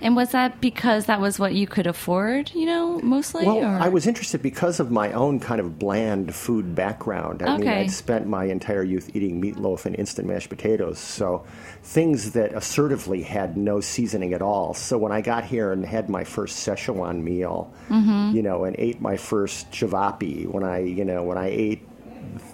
And 0.00 0.16
was 0.16 0.30
that 0.30 0.60
because 0.60 1.06
that 1.06 1.20
was 1.20 1.38
what 1.38 1.54
you 1.54 1.68
could 1.68 1.86
afford, 1.86 2.50
you 2.54 2.66
know, 2.66 2.98
mostly? 3.02 3.46
Well, 3.46 3.58
or? 3.58 3.78
I 3.78 3.88
was 3.88 4.04
interested 4.04 4.42
because 4.42 4.80
of 4.80 4.90
my 4.90 5.12
own 5.12 5.38
kind 5.38 5.60
of 5.60 5.78
bland 5.78 6.34
food 6.34 6.74
background. 6.74 7.42
I 7.42 7.52
mean, 7.56 7.68
Okay. 7.68 7.80
I'd 7.82 7.90
spent 7.92 8.26
my 8.26 8.44
entire 8.46 8.82
youth 8.82 9.14
eating 9.14 9.40
meatloaf 9.40 9.86
and 9.86 9.94
instant 9.94 10.26
mashed 10.26 10.48
potatoes, 10.48 10.98
so 10.98 11.44
things 11.84 12.32
that 12.32 12.52
assertively 12.52 13.22
had 13.22 13.56
no 13.56 13.80
seasoning 13.80 14.34
at 14.34 14.42
all. 14.42 14.74
So 14.74 14.98
when 14.98 15.12
I 15.12 15.20
got 15.20 15.44
here 15.44 15.70
and 15.70 15.86
had 15.86 16.08
my 16.08 16.24
first 16.24 16.66
Szechuan 16.66 17.22
meal, 17.22 17.72
Mm-hmm. 17.90 18.36
you 18.36 18.42
know, 18.42 18.64
and 18.64 18.74
ate 18.78 19.00
my 19.00 19.16
first 19.16 19.70
chavapi, 19.70 20.46
when 20.46 20.64
I, 20.64 20.80
you 20.80 21.04
know, 21.04 21.22
when 21.22 21.38
I 21.38 21.46
ate 21.48 21.82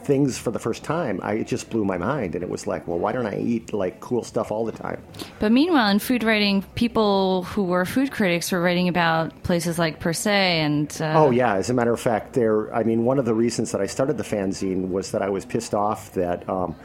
things 0.04 0.38
for 0.38 0.50
the 0.50 0.58
first 0.58 0.84
time, 0.84 1.20
I, 1.22 1.34
it 1.34 1.46
just 1.46 1.70
blew 1.70 1.84
my 1.84 1.98
mind, 1.98 2.34
and 2.34 2.42
it 2.42 2.48
was 2.50 2.66
like, 2.66 2.86
well, 2.86 2.98
why 2.98 3.12
don't 3.12 3.26
I 3.26 3.38
eat 3.38 3.72
like 3.72 4.00
cool 4.00 4.22
stuff 4.22 4.50
all 4.50 4.64
the 4.64 4.72
time? 4.72 5.02
But 5.38 5.52
meanwhile, 5.52 5.88
in 5.90 5.98
food 5.98 6.22
writing, 6.22 6.62
people 6.74 7.42
who 7.44 7.64
were 7.64 7.84
food 7.84 8.10
critics 8.12 8.52
were 8.52 8.60
writing 8.60 8.88
about 8.88 9.42
places 9.42 9.78
like 9.78 10.00
Per 10.00 10.12
se 10.12 10.60
and. 10.60 10.96
Uh, 11.00 11.14
Oh 11.16 11.30
yeah, 11.30 11.54
as 11.54 11.70
a 11.70 11.74
matter 11.74 11.92
of 11.92 12.00
fact, 12.00 12.34
there. 12.34 12.72
I 12.74 12.82
mean, 12.82 13.04
one 13.04 13.18
of 13.18 13.24
the 13.24 13.34
reasons 13.34 13.72
that 13.72 13.80
I 13.80 13.86
started 13.86 14.16
the 14.16 14.24
fanzine 14.24 14.90
was 14.90 15.10
that 15.10 15.22
I 15.22 15.28
was 15.28 15.44
pissed 15.44 15.74
off 15.74 16.12
that 16.12 16.48
um, 16.48 16.76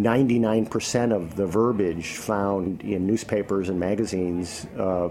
99% 0.00 1.14
of 1.14 1.36
the 1.36 1.46
verbiage 1.46 2.16
found 2.16 2.82
in 2.82 3.06
newspapers 3.06 3.68
and 3.68 3.78
magazines 3.78 4.66
uh, 4.78 5.08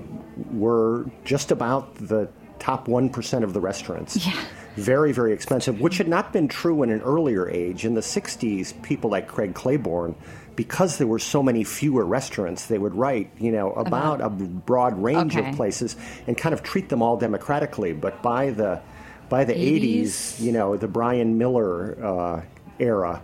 were 0.52 1.06
just 1.23 1.52
about 1.52 1.95
the 1.95 2.28
top 2.60 2.88
1% 2.88 3.43
of 3.43 3.54
the 3.54 3.62
restaurants. 3.62 4.26
Yeah. 4.26 4.39
Very, 4.75 5.12
very 5.12 5.33
expensive, 5.33 5.79
which 5.79 5.97
had 5.97 6.07
not 6.07 6.33
been 6.33 6.47
true 6.47 6.81
in 6.83 6.89
an 6.89 7.01
earlier 7.01 7.47
age. 7.49 7.86
In 7.86 7.93
the 7.93 8.01
60s, 8.01 8.73
people 8.81 9.09
like 9.12 9.27
Craig 9.27 9.53
Claiborne, 9.53 10.15
because 10.55 10.97
there 10.97 11.07
were 11.07 11.19
so 11.19 11.43
many 11.43 11.63
fewer 11.63 12.05
restaurants, 12.05 12.65
they 12.67 12.77
would 12.77 12.95
write, 12.95 13.29
you 13.39 13.51
know, 13.51 13.71
about 13.73 14.21
a 14.21 14.29
broad 14.29 15.01
range 15.01 15.36
Okay. 15.38 15.49
of 15.49 15.55
places 15.55 15.95
and 16.27 16.38
kind 16.38 16.53
of 16.53 16.63
treat 16.63 16.89
them 16.89 17.01
all 17.01 17.17
democratically. 17.17 17.93
But 17.93 18.21
by 18.23 18.49
the 18.51 18.81
by 19.29 19.45
the 19.45 19.53
80s, 19.53 20.03
80s? 20.03 20.41
you 20.41 20.51
know, 20.51 20.75
the 20.77 20.88
Bryan 20.88 21.38
Miller 21.39 21.97
uh, 22.05 22.41
era, 22.79 23.21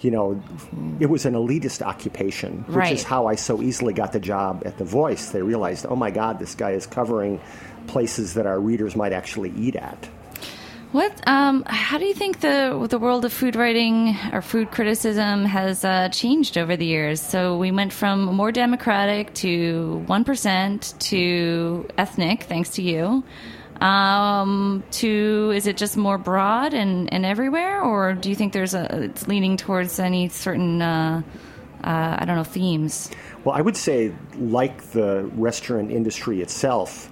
you 0.00 0.10
know, 0.10 0.42
it 0.98 1.06
was 1.06 1.24
an 1.26 1.34
elitist 1.34 1.82
occupation, 1.82 2.64
which 2.66 2.76
Right. 2.76 2.92
is 2.94 3.04
how 3.04 3.26
I 3.26 3.36
so 3.36 3.62
easily 3.62 3.92
got 3.92 4.12
the 4.12 4.18
job 4.18 4.62
at 4.64 4.78
The 4.78 4.84
Voice. 4.84 5.30
They 5.30 5.42
realized, 5.42 5.86
oh 5.88 5.94
my 5.94 6.10
God, 6.10 6.40
this 6.40 6.56
guy 6.56 6.72
is 6.72 6.86
covering 6.86 7.40
places 7.86 8.34
that 8.34 8.46
our 8.46 8.58
readers 8.58 8.96
might 8.96 9.12
actually 9.12 9.50
eat 9.56 9.76
at. 9.76 10.08
What? 10.92 11.26
Um, 11.26 11.64
how 11.66 11.96
do 11.96 12.04
you 12.04 12.12
think 12.12 12.40
the 12.40 12.86
the 12.88 12.98
world 12.98 13.24
of 13.24 13.32
food 13.32 13.56
writing 13.56 14.14
or 14.30 14.42
food 14.42 14.70
criticism 14.70 15.46
has 15.46 15.86
uh, 15.86 16.10
changed 16.10 16.58
over 16.58 16.76
the 16.76 16.84
years? 16.84 17.18
So 17.18 17.56
we 17.56 17.72
went 17.72 17.94
from 17.94 18.24
more 18.24 18.52
democratic 18.52 19.32
to 19.36 20.02
one 20.06 20.22
percent 20.24 20.92
to 21.10 21.88
ethnic, 21.96 22.42
thanks 22.42 22.70
to 22.70 22.82
you. 22.82 23.24
Um, 23.80 24.84
to 24.92 25.52
is 25.56 25.66
it 25.66 25.78
just 25.78 25.96
more 25.96 26.18
broad 26.18 26.74
and, 26.74 27.10
and 27.12 27.24
everywhere, 27.24 27.80
or 27.82 28.12
do 28.12 28.28
you 28.28 28.36
think 28.36 28.52
there's 28.52 28.74
a 28.74 29.04
it's 29.04 29.26
leaning 29.26 29.56
towards 29.56 29.98
any 29.98 30.28
certain 30.28 30.82
uh, 30.82 31.22
uh, 31.82 32.16
I 32.18 32.24
don't 32.26 32.36
know 32.36 32.44
themes? 32.44 33.10
Well, 33.44 33.54
I 33.54 33.62
would 33.62 33.78
say, 33.78 34.14
like 34.36 34.90
the 34.90 35.24
restaurant 35.36 35.90
industry 35.90 36.42
itself, 36.42 37.10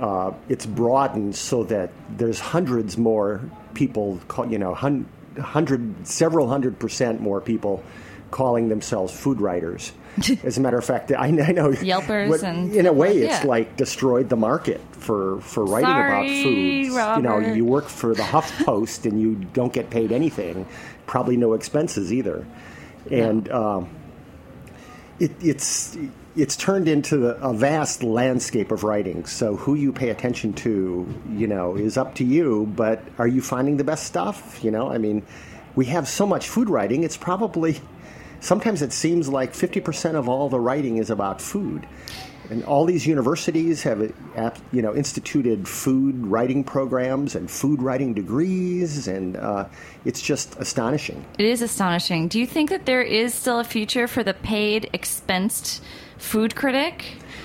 uh, 0.00 0.32
it's 0.48 0.66
broadened 0.66 1.34
so 1.36 1.64
that 1.64 1.90
there's 2.10 2.38
hundreds 2.40 2.96
more 2.98 3.40
people, 3.74 4.20
call, 4.28 4.46
you 4.50 4.58
know, 4.58 4.74
hun- 4.74 5.08
hundred, 5.40 6.06
several 6.06 6.48
hundred 6.48 6.78
percent 6.78 7.20
more 7.20 7.40
people 7.40 7.82
calling 8.30 8.68
themselves 8.68 9.12
food 9.12 9.40
writers. 9.40 9.92
As 10.44 10.56
a 10.58 10.60
matter 10.60 10.78
of 10.78 10.84
fact, 10.84 11.12
I, 11.12 11.26
I 11.26 11.30
know 11.30 11.70
Yelpers 11.72 12.28
what- 12.28 12.42
and- 12.42 12.74
in 12.74 12.86
a 12.86 12.92
way, 12.92 13.18
it's 13.18 13.42
yeah. 13.42 13.48
like 13.48 13.76
destroyed 13.76 14.28
the 14.28 14.36
market 14.36 14.80
for 14.92 15.40
for 15.42 15.64
writing 15.64 15.88
Sorry, 15.90 16.08
about 16.10 16.42
foods. 16.42 17.16
You 17.16 17.22
know, 17.22 17.54
you 17.54 17.64
work 17.64 17.84
for 17.88 18.14
the 18.14 18.22
HuffPost 18.22 19.04
and 19.10 19.20
you 19.20 19.34
don't 19.52 19.72
get 19.72 19.90
paid 19.90 20.12
anything, 20.12 20.66
probably 21.06 21.36
no 21.36 21.52
expenses 21.54 22.12
either, 22.12 22.46
and. 23.10 23.48
Um, 23.50 23.88
it, 25.18 25.32
it's 25.40 25.96
it's 26.36 26.56
turned 26.56 26.88
into 26.88 27.28
a 27.28 27.52
vast 27.54 28.02
landscape 28.02 28.70
of 28.70 28.84
writing. 28.84 29.24
So 29.26 29.56
who 29.56 29.74
you 29.74 29.92
pay 29.92 30.10
attention 30.10 30.52
to, 30.54 31.06
you 31.30 31.46
know, 31.46 31.76
is 31.76 31.96
up 31.96 32.14
to 32.16 32.24
you. 32.24 32.66
But 32.76 33.02
are 33.18 33.28
you 33.28 33.40
finding 33.40 33.76
the 33.78 33.84
best 33.84 34.04
stuff? 34.04 34.62
You 34.62 34.70
know, 34.70 34.90
I 34.90 34.98
mean, 34.98 35.22
we 35.74 35.86
have 35.86 36.06
so 36.06 36.26
much 36.26 36.48
food 36.48 36.68
writing. 36.68 37.04
It's 37.04 37.16
probably 37.16 37.80
sometimes 38.40 38.82
it 38.82 38.92
seems 38.92 39.28
like 39.28 39.54
fifty 39.54 39.80
percent 39.80 40.16
of 40.16 40.28
all 40.28 40.48
the 40.48 40.60
writing 40.60 40.98
is 40.98 41.10
about 41.10 41.40
food. 41.40 41.86
And 42.48 42.62
all 42.64 42.84
these 42.84 43.08
universities 43.08 43.82
have, 43.82 44.12
uh, 44.36 44.50
you 44.70 44.80
know, 44.80 44.94
instituted 44.94 45.66
food 45.66 46.26
writing 46.26 46.62
programs 46.62 47.34
and 47.34 47.50
food 47.50 47.82
writing 47.82 48.14
degrees, 48.14 49.08
and 49.08 49.36
uh, 49.36 49.66
it's 50.04 50.22
just 50.22 50.54
astonishing. 50.60 51.24
It 51.38 51.46
is 51.46 51.60
astonishing. 51.60 52.28
Do 52.28 52.38
you 52.38 52.46
think 52.46 52.70
that 52.70 52.86
there 52.86 53.02
is 53.02 53.34
still 53.34 53.58
a 53.58 53.64
future 53.64 54.06
for 54.06 54.22
the 54.22 54.32
paid, 54.32 54.88
expensed 54.94 55.80
food 56.18 56.54
critic? 56.54 57.04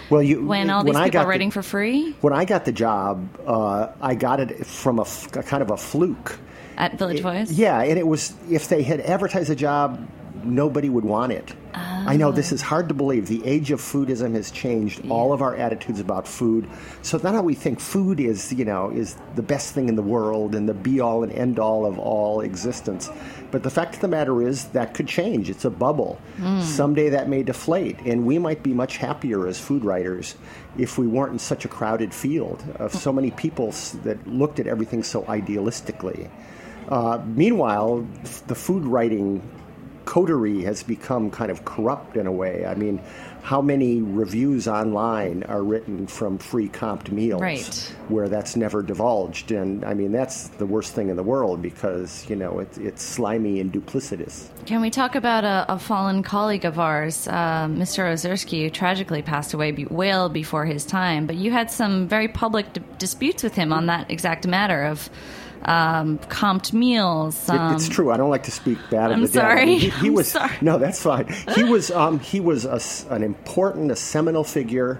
Well, 0.09 0.21
you 0.21 0.45
when 0.45 0.69
all 0.69 0.83
when 0.83 0.87
these 0.87 0.95
I 0.95 1.05
people 1.05 1.11
got 1.13 1.19
are 1.21 1.23
the- 1.23 1.29
writing 1.29 1.51
for 1.51 1.61
free 1.63 2.15
When 2.21 2.33
I 2.33 2.45
got 2.45 2.65
the 2.65 2.71
job, 2.71 3.27
uh, 3.47 3.87
I 4.01 4.15
got 4.15 4.39
it 4.39 4.65
from 4.65 4.99
a 4.99 5.05
kind 5.43 5.63
of 5.63 5.71
a 5.71 5.77
fluke. 5.77 6.37
at 6.77 6.97
Village 6.97 7.21
Voice? 7.21 7.51
Yeah, 7.51 7.81
and 7.81 7.97
it 7.99 8.07
was 8.07 8.33
if 8.49 8.67
they 8.67 8.83
had 8.83 8.99
advertised 9.01 9.49
the 9.49 9.55
job, 9.55 10.07
nobody 10.45 10.89
would 10.89 11.05
want 11.05 11.31
it. 11.31 11.53
I 11.73 12.17
know 12.17 12.31
this 12.31 12.51
is 12.51 12.61
hard 12.61 12.87
to 12.89 12.95
believe. 12.95 13.27
The 13.27 13.45
age 13.45 13.71
of 13.71 13.79
foodism 13.79 14.33
has 14.33 14.51
changed 14.51 15.07
all 15.09 15.33
of 15.33 15.41
our 15.41 15.55
attitudes 15.55 15.99
about 15.99 16.27
food. 16.27 16.67
So 17.01 17.17
now 17.19 17.41
we 17.41 17.53
think 17.53 17.79
food 17.79 18.19
is, 18.19 18.51
you 18.51 18.65
know, 18.65 18.89
is 18.89 19.15
the 19.35 19.43
best 19.43 19.73
thing 19.73 19.87
in 19.87 19.95
the 19.95 20.01
world 20.01 20.55
and 20.55 20.67
the 20.67 20.73
be 20.73 20.99
all 20.99 21.23
and 21.23 21.31
end 21.31 21.59
all 21.59 21.85
of 21.85 21.99
all 21.99 22.41
existence. 22.41 23.09
But 23.51 23.63
the 23.63 23.69
fact 23.69 23.95
of 23.95 24.01
the 24.01 24.07
matter 24.07 24.41
is 24.41 24.65
that 24.69 24.93
could 24.93 25.07
change. 25.07 25.49
It's 25.49 25.65
a 25.65 25.69
bubble. 25.69 26.19
Someday 26.63 27.09
that 27.09 27.29
may 27.29 27.43
deflate, 27.43 27.99
and 27.99 28.25
we 28.25 28.39
might 28.39 28.63
be 28.63 28.73
much 28.73 28.97
happier 28.97 29.47
as 29.47 29.59
food 29.59 29.85
writers 29.85 30.35
if 30.77 30.97
we 30.97 31.05
weren't 31.05 31.33
in 31.33 31.39
such 31.39 31.65
a 31.65 31.67
crowded 31.67 32.13
field 32.13 32.63
of 32.79 32.93
so 32.93 33.13
many 33.13 33.31
people 33.31 33.71
that 34.03 34.25
looked 34.27 34.59
at 34.59 34.67
everything 34.67 35.03
so 35.03 35.21
idealistically. 35.23 36.29
Uh, 36.89 37.21
meanwhile, 37.25 38.05
the 38.47 38.55
food 38.55 38.83
writing 38.83 39.41
coterie 40.05 40.63
has 40.63 40.83
become 40.83 41.29
kind 41.31 41.51
of 41.51 41.65
corrupt 41.65 42.17
in 42.17 42.27
a 42.27 42.31
way. 42.31 42.65
I 42.65 42.75
mean, 42.75 43.01
how 43.43 43.59
many 43.61 44.01
reviews 44.01 44.67
online 44.67 45.41
are 45.43 45.63
written 45.63 46.05
from 46.05 46.37
free 46.37 46.69
comped 46.69 47.11
meals 47.11 47.41
Right. 47.41 47.95
where 48.07 48.29
that's 48.29 48.55
never 48.55 48.83
divulged? 48.83 49.51
And 49.51 49.83
I 49.83 49.93
mean, 49.95 50.11
that's 50.11 50.49
the 50.49 50.65
worst 50.65 50.93
thing 50.93 51.09
in 51.09 51.15
the 51.15 51.23
world 51.23 51.59
because, 51.61 52.29
you 52.29 52.35
know, 52.35 52.59
it, 52.59 52.77
it's 52.77 53.01
slimy 53.01 53.59
and 53.59 53.71
duplicitous. 53.73 54.47
Can 54.67 54.79
we 54.81 54.91
talk 54.91 55.15
about 55.15 55.43
a, 55.43 55.65
a 55.69 55.79
fallen 55.79 56.21
colleague 56.21 56.65
of 56.65 56.77
ours, 56.77 57.27
uh, 57.27 57.65
Mr. 57.67 58.11
Ozersky, 58.13 58.63
who 58.63 58.69
tragically 58.69 59.23
passed 59.23 59.53
away 59.55 59.71
be- 59.71 59.85
well 59.85 60.29
before 60.29 60.65
his 60.65 60.85
time? 60.85 61.25
But 61.25 61.35
you 61.37 61.51
had 61.51 61.71
some 61.71 62.07
very 62.07 62.27
public 62.27 62.73
d- 62.73 62.81
disputes 62.99 63.41
with 63.41 63.55
him 63.55 63.73
on 63.73 63.87
that 63.87 64.11
exact 64.11 64.45
matter 64.45 64.83
of 64.83 65.09
um, 65.65 66.17
comped 66.29 66.73
meals. 66.73 67.47
It- 67.49 67.55
Um, 67.55 67.75
it's 67.75 67.87
true. 67.89 68.11
I 68.11 68.17
don't 68.17 68.29
like 68.29 68.43
to 68.43 68.51
speak 68.51 68.77
bad 68.89 69.11
I'm 69.11 69.23
of 69.23 69.31
the 69.31 69.39
sorry. 69.39 69.65
mean, 69.65 69.79
he, 69.79 69.89
he 69.89 70.07
I'm 70.07 70.13
was 70.13 70.27
sorry. 70.29 70.51
no, 70.61 70.77
that's 70.77 71.01
fine. 71.01 71.27
He 71.55 71.63
was 71.63 71.91
um, 71.91 72.19
he 72.19 72.39
was 72.39 72.65
a 72.65 72.79
an 73.13 73.23
important, 73.23 73.91
a 73.91 73.95
seminal 73.95 74.43
figure. 74.43 74.99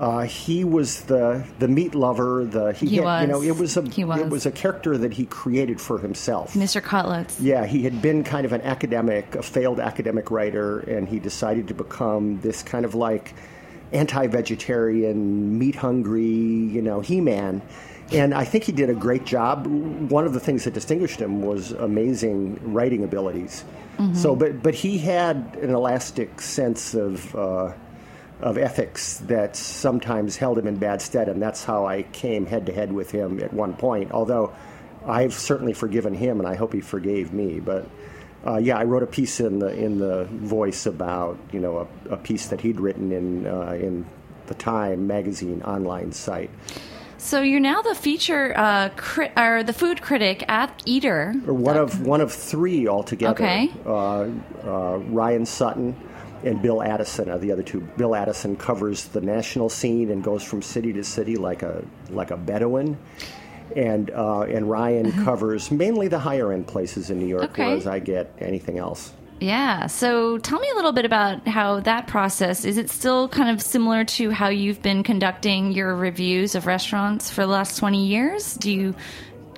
Uh, 0.00 0.20
he 0.22 0.62
was 0.62 1.00
the 1.06 1.44
the 1.58 1.66
meat 1.66 1.92
lover. 1.92 2.44
The 2.44 2.72
he, 2.72 2.86
He 2.86 2.96
had, 2.98 3.22
you 3.22 3.26
know 3.26 3.42
it 3.42 3.56
was 3.58 3.76
a 3.76 3.82
He 3.82 4.04
was. 4.04 4.20
it 4.20 4.28
was 4.28 4.46
a 4.46 4.52
character 4.52 4.96
that 4.96 5.12
he 5.14 5.26
created 5.26 5.80
for 5.80 5.98
himself. 5.98 6.54
Mr. 6.54 6.80
Cutlets. 6.80 7.40
Yeah, 7.40 7.66
he 7.66 7.82
had 7.82 8.00
been 8.00 8.22
kind 8.22 8.46
of 8.46 8.52
an 8.52 8.60
academic, 8.62 9.34
a 9.34 9.42
failed 9.42 9.80
academic 9.80 10.30
writer, 10.30 10.78
and 10.80 11.08
he 11.08 11.18
decided 11.18 11.66
to 11.68 11.74
become 11.74 12.40
this 12.42 12.62
kind 12.62 12.84
of 12.84 12.94
like 12.94 13.34
anti-vegetarian, 13.92 15.58
meat-hungry, 15.58 16.22
you 16.24 16.82
know, 16.82 17.00
he-man. 17.00 17.62
And 18.10 18.32
I 18.32 18.44
think 18.44 18.64
he 18.64 18.72
did 18.72 18.88
a 18.88 18.94
great 18.94 19.26
job. 19.26 19.66
One 19.66 20.24
of 20.24 20.32
the 20.32 20.40
things 20.40 20.64
that 20.64 20.72
distinguished 20.72 21.20
him 21.20 21.42
was 21.42 21.72
amazing 21.72 22.72
writing 22.72 23.04
abilities. 23.04 23.64
So, 24.14 24.36
but 24.36 24.62
but 24.62 24.74
he 24.74 24.98
had 24.98 25.58
an 25.60 25.74
elastic 25.74 26.40
sense 26.40 26.94
of. 26.94 27.34
Uh, 27.34 27.72
of 28.40 28.56
ethics 28.56 29.18
that 29.26 29.56
sometimes 29.56 30.36
held 30.36 30.58
him 30.58 30.68
in 30.68 30.76
bad 30.76 31.02
stead, 31.02 31.28
and 31.28 31.42
that's 31.42 31.64
how 31.64 31.86
I 31.86 32.02
came 32.02 32.46
head 32.46 32.66
to 32.66 32.72
head 32.72 32.92
with 32.92 33.10
him 33.10 33.40
at 33.40 33.52
one 33.52 33.74
point. 33.74 34.12
Although 34.12 34.54
I've 35.04 35.34
certainly 35.34 35.72
forgiven 35.72 36.14
him, 36.14 36.38
and 36.38 36.48
I 36.48 36.54
hope 36.54 36.72
he 36.72 36.80
forgave 36.80 37.32
me. 37.32 37.58
But 37.58 37.88
uh, 38.46 38.58
yeah, 38.58 38.78
I 38.78 38.84
wrote 38.84 39.02
a 39.02 39.08
piece 39.08 39.40
in 39.40 39.58
the 39.58 39.68
in 39.68 39.98
the 39.98 40.24
Voice 40.26 40.86
about 40.86 41.38
you 41.52 41.60
know 41.60 41.88
a, 42.08 42.14
a 42.14 42.16
piece 42.16 42.46
that 42.48 42.60
he'd 42.60 42.78
written 42.78 43.10
in 43.10 43.46
uh, 43.46 43.72
in 43.72 44.06
the 44.46 44.54
Time 44.54 45.06
magazine 45.06 45.62
online 45.62 46.12
site. 46.12 46.50
So 47.20 47.42
you're 47.42 47.60
now 47.60 47.82
the 47.82 47.94
feature 47.96 48.56
uh, 48.56 48.90
crit- 48.96 49.32
or 49.36 49.62
the 49.64 49.72
food 49.72 50.00
critic 50.00 50.44
at 50.48 50.82
Eater. 50.86 51.34
Or 51.46 51.52
one 51.54 51.76
of 51.76 52.06
one 52.06 52.20
of 52.20 52.32
three 52.32 52.86
altogether. 52.86 53.34
Okay. 53.34 53.70
Uh, 53.84 54.28
uh, 54.64 54.98
Ryan 54.98 55.44
Sutton 55.44 55.96
and 56.44 56.62
Bill 56.62 56.80
Addison 56.80 57.28
are 57.28 57.38
the 57.38 57.50
other 57.50 57.64
two. 57.64 57.80
Bill 57.96 58.14
Addison 58.14 58.56
covers 58.56 59.06
the 59.08 59.20
national 59.20 59.68
scene 59.68 60.10
and 60.12 60.22
goes 60.22 60.44
from 60.44 60.62
city 60.62 60.92
to 60.92 61.02
city 61.02 61.36
like 61.36 61.62
a 61.62 61.84
like 62.10 62.30
a 62.30 62.36
Bedouin. 62.36 62.96
And 63.76 64.10
uh, 64.12 64.42
and 64.42 64.70
Ryan 64.70 65.12
covers 65.24 65.70
mainly 65.70 66.08
the 66.08 66.20
higher 66.20 66.52
end 66.52 66.66
places 66.68 67.10
in 67.10 67.18
New 67.18 67.26
York, 67.26 67.50
Okay. 67.50 67.66
whereas 67.66 67.86
I 67.86 67.98
get 67.98 68.32
anything 68.38 68.78
else. 68.78 69.12
Yeah. 69.40 69.86
So 69.86 70.38
tell 70.38 70.58
me 70.58 70.68
a 70.70 70.74
little 70.74 70.92
bit 70.92 71.04
about 71.04 71.46
how 71.46 71.80
that 71.80 72.06
process 72.06 72.64
is. 72.64 72.76
It 72.76 72.90
still 72.90 73.28
kind 73.28 73.50
of 73.50 73.62
similar 73.62 74.04
to 74.04 74.30
how 74.30 74.48
you've 74.48 74.82
been 74.82 75.02
conducting 75.02 75.72
your 75.72 75.94
reviews 75.94 76.54
of 76.54 76.66
restaurants 76.66 77.30
for 77.30 77.42
the 77.42 77.46
last 77.48 77.78
twenty 77.78 78.06
years? 78.06 78.54
Do 78.54 78.70
you 78.70 78.94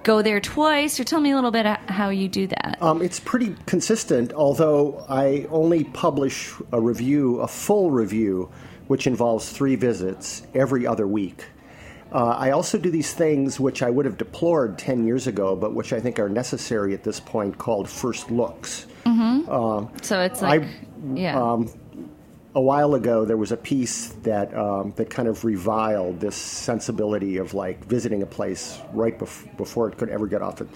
go 0.02 0.22
there 0.22 0.40
twice, 0.40 0.98
or 0.98 1.04
tell 1.04 1.20
me 1.20 1.30
a 1.30 1.34
little 1.34 1.50
bit 1.50 1.66
how 1.66 2.10
you 2.10 2.28
do 2.28 2.46
that? 2.46 2.78
Um, 2.80 3.02
it's 3.02 3.20
pretty 3.20 3.54
consistent, 3.66 4.32
although 4.32 5.04
I 5.08 5.46
only 5.50 5.84
publish 5.84 6.54
a 6.72 6.80
review, 6.80 7.40
a 7.40 7.48
full 7.48 7.90
review, 7.90 8.50
which 8.86 9.06
involves 9.06 9.50
three 9.50 9.76
visits 9.76 10.42
every 10.54 10.86
other 10.86 11.06
week. 11.06 11.44
Uh, 12.12 12.30
I 12.30 12.50
also 12.50 12.76
do 12.76 12.90
these 12.90 13.12
things 13.12 13.60
which 13.60 13.82
I 13.82 13.90
would 13.90 14.04
have 14.04 14.16
deplored 14.16 14.78
10 14.78 15.06
years 15.06 15.26
ago, 15.28 15.54
but 15.54 15.74
which 15.74 15.92
I 15.92 16.00
think 16.00 16.18
are 16.18 16.28
necessary 16.28 16.92
at 16.92 17.04
this 17.04 17.20
point, 17.20 17.56
called 17.56 17.88
first 17.88 18.30
looks. 18.30 18.86
So 20.02 20.20
it's 20.20 20.42
like, 20.42 20.62
I- 20.62 20.68
yeah. 21.14 21.40
um, 21.40 21.70
a 22.54 22.60
while 22.60 22.94
ago, 22.94 23.24
there 23.24 23.36
was 23.36 23.52
a 23.52 23.56
piece 23.56 24.08
that 24.24 24.52
um, 24.56 24.92
that 24.96 25.08
kind 25.10 25.28
of 25.28 25.44
reviled 25.44 26.20
this 26.20 26.34
sensibility 26.36 27.36
of 27.36 27.54
like 27.54 27.84
visiting 27.84 28.22
a 28.22 28.26
place 28.26 28.78
right 28.92 29.16
bef- 29.18 29.56
before 29.56 29.88
it 29.88 29.96
could 29.98 30.08
ever 30.08 30.26
get 30.26 30.42
off 30.42 30.56
the 30.56 30.66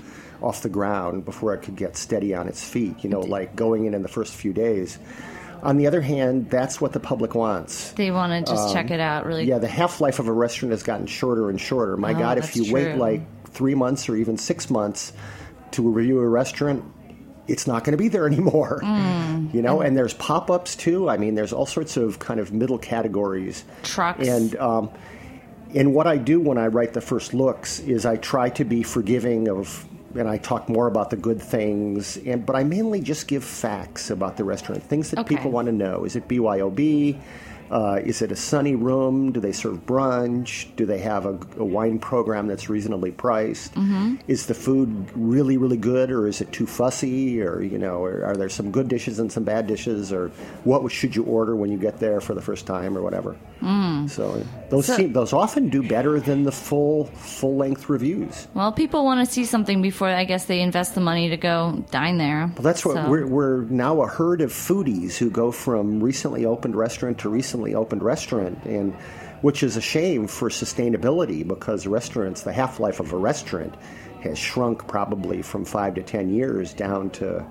off 0.43 0.63
the 0.63 0.69
ground, 0.69 1.25
before 1.25 1.55
it 1.55 1.63
could 1.63 1.77
get 1.77 1.97
steady 1.97 2.35
on 2.35 2.47
its 2.49 2.63
feet. 2.63 3.03
You 3.03 3.11
know, 3.11 3.21
like 3.21 3.57
going 3.57 3.87
in 3.87 3.95
in 3.95 4.03
the 4.03 4.09
first 4.09 4.35
few 4.35 4.53
days. 4.53 4.99
On 5.63 5.79
the 5.79 5.87
other 5.87 6.03
hand, 6.03 6.51
that's 6.51 6.79
what 6.81 6.93
the 6.93 7.01
public 7.01 7.35
wants. 7.35 7.93
they 7.93 8.11
want 8.11 8.47
to 8.47 8.53
just 8.53 8.75
check 8.75 8.91
it 8.91 9.01
out 9.01 9.25
really 9.25 9.43
um, 9.45 9.49
Yeah, 9.49 9.59
the 9.59 9.67
half 9.69 9.99
life 10.01 10.19
of 10.19 10.29
a 10.29 10.33
restaurant 10.33 10.73
has 10.73 10.83
gotten 10.83 11.07
shorter 11.07 11.49
and 11.49 11.59
shorter. 11.61 11.97
My 11.97 12.13
Oh, 12.13 12.19
God, 12.19 12.37
if 12.39 12.55
you 12.55 12.73
wait 12.73 12.97
like 12.99 13.23
three 13.49 13.75
months 13.75 14.09
or 14.09 14.15
even 14.17 14.37
six 14.37 14.69
months 14.69 15.13
to 15.71 15.91
review 15.91 16.21
a 16.21 16.29
restaurant, 16.29 16.85
it's 17.47 17.67
not 17.67 17.85
going 17.85 17.93
to 17.93 17.99
be 18.03 18.09
there 18.09 18.27
anymore. 18.33 18.81
Mm. 18.83 19.53
You 19.55 19.63
know, 19.63 19.81
and 19.81 19.97
there's 19.97 20.15
pop 20.15 20.51
ups 20.51 20.75
too. 20.77 21.09
I 21.09 21.17
mean, 21.17 21.35
there's 21.35 21.53
all 21.53 21.67
sorts 21.67 21.97
of 21.97 22.19
kind 22.19 22.41
of 22.41 22.53
middle 22.53 22.79
categories. 22.79 23.65
Trucks. 23.83 24.27
And, 24.27 24.57
um, 24.57 24.91
and 25.75 25.93
what 25.95 26.07
I 26.07 26.17
do 26.17 26.41
when 26.41 26.57
I 26.59 26.69
write 26.69 26.93
the 26.93 27.01
first 27.01 27.35
looks 27.35 27.81
is 27.81 28.07
I 28.07 28.17
try 28.17 28.49
to 28.51 28.65
be 28.65 28.83
forgiving 28.83 29.49
of, 29.49 29.85
and 30.17 30.29
I 30.29 30.39
talk 30.39 30.69
more 30.69 30.87
about 30.87 31.11
the 31.11 31.17
good 31.17 31.43
things, 31.43 32.17
and 32.19 32.47
but 32.47 32.55
I 32.55 32.63
mainly 32.63 33.01
just 33.01 33.27
give 33.27 33.43
facts 33.43 34.11
about 34.11 34.37
the 34.37 34.45
restaurant, 34.45 34.85
things 34.85 35.11
that 35.11 35.19
Okay. 35.21 35.35
people 35.37 35.51
want 35.51 35.67
to 35.67 35.73
know. 35.73 36.05
Is 36.05 36.15
it 36.15 36.29
BYOB? 36.29 37.19
Uh, 37.71 38.01
is 38.05 38.23
it 38.23 38.31
a 38.33 38.37
sunny 38.37 38.75
room? 38.75 39.33
Do 39.33 39.41
they 39.41 39.53
serve 39.53 39.85
brunch? 39.87 40.75
Do 40.77 40.87
they 40.87 40.99
have 40.99 41.27
a, 41.27 41.39
a 41.59 41.65
wine 41.65 41.99
program 41.99 42.47
that's 42.47 42.69
reasonably 42.69 43.11
priced? 43.11 43.75
Mm-hmm. 43.75 44.17
Is 44.29 44.47
the 44.47 44.55
food 44.55 45.11
really, 45.15 45.57
really 45.57 45.77
good, 45.77 46.11
or 46.11 46.27
is 46.29 46.41
it 46.41 46.53
too 46.53 46.67
fussy? 46.67 47.41
Or 47.43 47.63
you 47.63 47.79
know, 47.79 48.05
or 48.05 48.25
are 48.25 48.37
there 48.37 48.49
some 48.49 48.71
good 48.71 48.89
dishes 48.89 49.19
and 49.19 49.31
some 49.33 49.45
bad 49.45 49.67
dishes? 49.67 50.13
Or 50.13 50.29
what 50.65 50.91
should 50.93 51.17
you 51.17 51.25
order 51.25 51.57
when 51.57 51.71
you 51.73 51.79
get 51.79 51.99
there 52.01 52.21
for 52.21 52.35
the 52.35 52.43
first 52.43 52.67
time, 52.67 52.97
or 52.97 53.03
whatever? 53.03 53.37
Mm. 53.63 54.11
So 54.11 54.45
those 54.69 54.87
So- 54.87 54.97
seem, 54.97 55.13
those 55.13 55.33
often 55.33 55.69
do 55.71 55.83
better 55.83 56.21
than 56.21 56.43
the 56.45 56.53
full 56.53 57.05
full 57.07 57.57
length 57.57 57.89
reviews. 57.89 58.47
well, 58.55 58.73
people 58.73 59.05
want 59.05 59.27
to 59.27 59.33
see 59.33 59.45
something 59.45 59.81
before 59.81 60.09
I 60.09 60.25
guess 60.25 60.45
they 60.45 60.61
invest 60.61 60.95
the 60.95 61.01
money 61.01 61.31
to 61.31 61.37
go 61.39 61.83
dine 61.91 62.19
there. 62.19 62.51
Well, 62.55 62.63
that's 62.63 62.85
what 62.85 62.97
So- 62.97 63.09
we're, 63.09 63.27
we're 63.27 63.61
now 63.63 64.03
a 64.03 64.07
herd 64.07 64.41
of 64.43 64.53
foodies 64.53 65.17
who 65.17 65.31
go 65.31 65.51
from 65.51 66.01
recently 66.03 66.45
opened 66.45 66.77
restaurant 66.77 67.19
to 67.19 67.29
recently 67.31 67.54
opened 67.75 68.03
restaurant, 68.03 68.65
and 68.65 68.95
which 69.43 69.63
is 69.63 69.77
a 69.77 69.81
shame 69.81 70.27
for 70.27 70.49
sustainability 70.49 71.47
because 71.47 71.87
restaurants, 71.87 72.43
the 72.43 72.53
half 72.53 72.81
life 72.81 72.99
of 72.99 73.13
a 73.13 73.17
restaurant, 73.17 73.75
has 74.23 74.39
shrunk 74.39 74.87
probably 74.89 75.43
from 75.43 75.65
five 75.65 75.95
to 75.95 76.03
ten 76.03 76.31
years 76.31 76.73
down 76.73 77.11
to, 77.11 77.45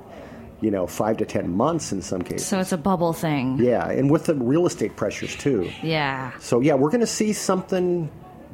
you 0.59 0.71
know, 0.71 0.87
five 0.87 1.17
to 1.17 1.25
ten 1.25 1.55
months 1.55 1.91
in 1.91 2.01
some 2.01 2.21
cases. 2.21 2.47
So 2.47 2.59
it's 2.59 2.71
a 2.71 2.77
bubble 2.77 3.13
thing. 3.13 3.57
yeah, 3.59 3.89
and 3.89 4.09
with 4.09 4.25
the 4.25 4.33
real 4.35 4.65
estate 4.65 4.95
pressures 4.95 5.35
too. 5.35 5.69
Yeah. 5.83 6.31
So 6.39 6.61
yeah, 6.61 6.73
we're 6.73 6.89
going 6.89 7.01
to 7.01 7.07
see 7.07 7.31
something 7.31 8.09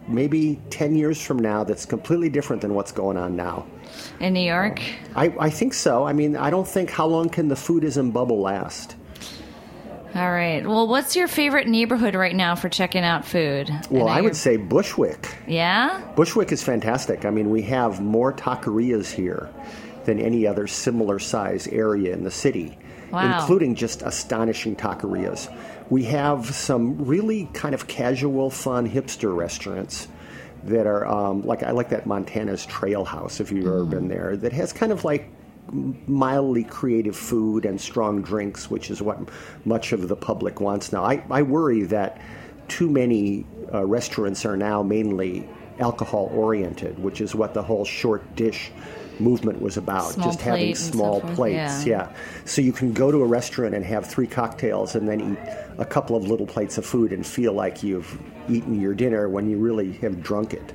maybe 0.07 0.59
ten 0.69 0.95
years 0.95 1.21
from 1.21 1.39
now 1.39 1.63
that's 1.63 1.85
completely 1.85 2.29
different 2.29 2.61
than 2.61 2.73
what's 2.73 2.91
going 2.91 3.15
on 3.15 3.35
now. 3.35 3.65
In 4.19 4.33
New 4.33 4.41
York. 4.41 4.81
Um, 4.81 4.95
I, 5.15 5.33
I 5.39 5.49
think 5.49 5.73
so. 5.73 6.03
I 6.03 6.13
mean, 6.13 6.35
I 6.35 6.49
don't 6.49 6.67
think 6.67 6.89
how 6.89 7.05
long 7.07 7.29
can 7.29 7.47
the 7.47 7.55
foodism 7.55 8.11
bubble 8.11 8.41
last? 8.41 8.95
All 10.15 10.31
right. 10.31 10.65
Well, 10.67 10.87
what's 10.87 11.15
your 11.15 11.27
favorite 11.27 11.67
neighborhood 11.67 12.15
right 12.15 12.35
now 12.35 12.55
for 12.55 12.67
checking 12.67 13.03
out 13.03 13.25
food? 13.25 13.69
Well, 13.91 14.05
know 14.05 14.11
I 14.11 14.21
would 14.21 14.35
say 14.35 14.57
Bushwick. 14.57 15.35
Yeah. 15.47 16.01
Bushwick 16.15 16.51
is 16.51 16.63
fantastic. 16.63 17.25
I 17.25 17.29
mean, 17.29 17.49
we 17.51 17.61
have 17.63 18.01
more 18.01 18.33
taquerias 18.33 19.11
here 19.11 19.49
than 20.05 20.19
any 20.19 20.47
other 20.47 20.65
similar 20.65 21.19
size 21.19 21.67
area 21.67 22.13
in 22.13 22.23
the 22.23 22.31
city. 22.31 22.77
wow. 23.11 23.39
including 23.39 23.75
just 23.75 24.01
astonishing 24.01 24.75
taquerias. 24.75 25.47
We 25.89 26.03
have 26.05 26.53
some 26.53 27.05
really 27.05 27.49
kind 27.53 27.73
of 27.75 27.87
casual, 27.87 28.49
fun 28.49 28.89
hipster 28.89 29.35
restaurants 29.35 30.07
that 30.63 30.85
are 30.87 31.05
um, 31.07 31.41
like 31.43 31.63
I 31.63 31.71
like 31.71 31.89
that 31.89 32.05
Montana's 32.05 32.65
Trail 32.65 33.05
House 33.05 33.39
if 33.39 33.51
you've 33.51 33.65
ever 33.65 33.85
Mm. 33.85 33.89
been 33.89 34.07
there 34.09 34.35
that 34.37 34.53
has 34.53 34.73
kind 34.73 34.91
of 34.91 35.03
like 35.05 35.29
mildly 35.71 36.63
creative 36.63 37.15
food 37.15 37.65
and 37.65 37.79
strong 37.79 38.21
drinks, 38.21 38.69
which 38.69 38.89
is 38.89 39.01
what 39.01 39.19
much 39.65 39.91
of 39.91 40.07
the 40.07 40.15
public 40.15 40.59
wants 40.59 40.91
now. 40.91 41.03
I, 41.03 41.23
I 41.29 41.41
worry 41.41 41.83
that 41.83 42.21
too 42.67 42.89
many 42.89 43.45
uh, 43.73 43.85
restaurants 43.85 44.45
are 44.45 44.57
now 44.57 44.83
mainly 44.83 45.47
alcohol 45.79 46.29
oriented, 46.33 46.99
which 46.99 47.21
is 47.21 47.33
what 47.33 47.53
the 47.53 47.63
whole 47.63 47.85
short 47.85 48.35
dish 48.35 48.71
movement 49.19 49.61
was 49.61 49.77
about. 49.77 50.11
Small 50.11 50.27
just 50.27 50.41
having 50.41 50.67
and 50.69 50.77
so 50.77 50.91
small 50.91 51.21
plates. 51.21 51.85
yeah. 51.85 52.09
Yeah. 52.09 52.15
So 52.45 52.61
you 52.61 52.71
can 52.71 52.93
go 52.93 53.11
to 53.11 53.21
a 53.21 53.25
restaurant 53.25 53.75
and 53.75 53.83
have 53.85 54.05
three 54.05 54.27
cocktails 54.27 54.95
and 54.95 55.07
then 55.07 55.33
eat 55.33 55.39
a 55.77 55.85
couple 55.85 56.15
of 56.15 56.27
little 56.27 56.45
plates 56.45 56.77
of 56.77 56.85
food 56.85 57.11
and 57.11 57.25
feel 57.25 57.53
like 57.53 57.83
you've 57.83 58.17
eaten 58.49 58.79
your 58.79 58.93
dinner 58.93 59.27
when 59.29 59.49
you 59.49 59.57
really 59.57 59.93
have 59.93 60.21
drunk 60.21 60.53
it. 60.53 60.73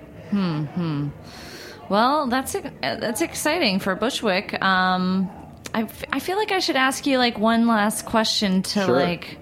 Well, 1.88 2.26
that's 2.28 2.54
uh, 2.54 2.60
that's 2.82 3.20
exciting 3.20 3.78
for 3.78 3.94
Bushwick. 3.94 4.60
Um, 4.62 5.30
I, 5.72 5.82
f- 5.82 6.04
I 6.12 6.20
feel 6.20 6.36
like 6.36 6.52
I 6.52 6.60
should 6.60 6.76
ask 6.76 7.06
you 7.06 7.18
like 7.18 7.38
one 7.38 7.66
last 7.66 8.06
question 8.06 8.62
to 8.62 8.84
Sure. 8.84 8.94
like 9.00 9.38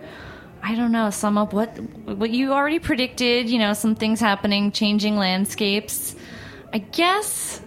I 0.62 0.74
don't 0.74 0.92
know 0.92 1.11
sum 1.11 1.37
up 1.38 1.52
what 1.52 1.68
what 1.78 2.31
you 2.31 2.52
already 2.52 2.78
predicted. 2.78 3.48
You 3.48 3.59
know, 3.59 3.72
some 3.74 3.94
things 3.94 4.20
happening, 4.20 4.72
changing 4.72 5.16
landscapes. 5.16 6.14
I 6.72 6.78
guess 6.78 7.61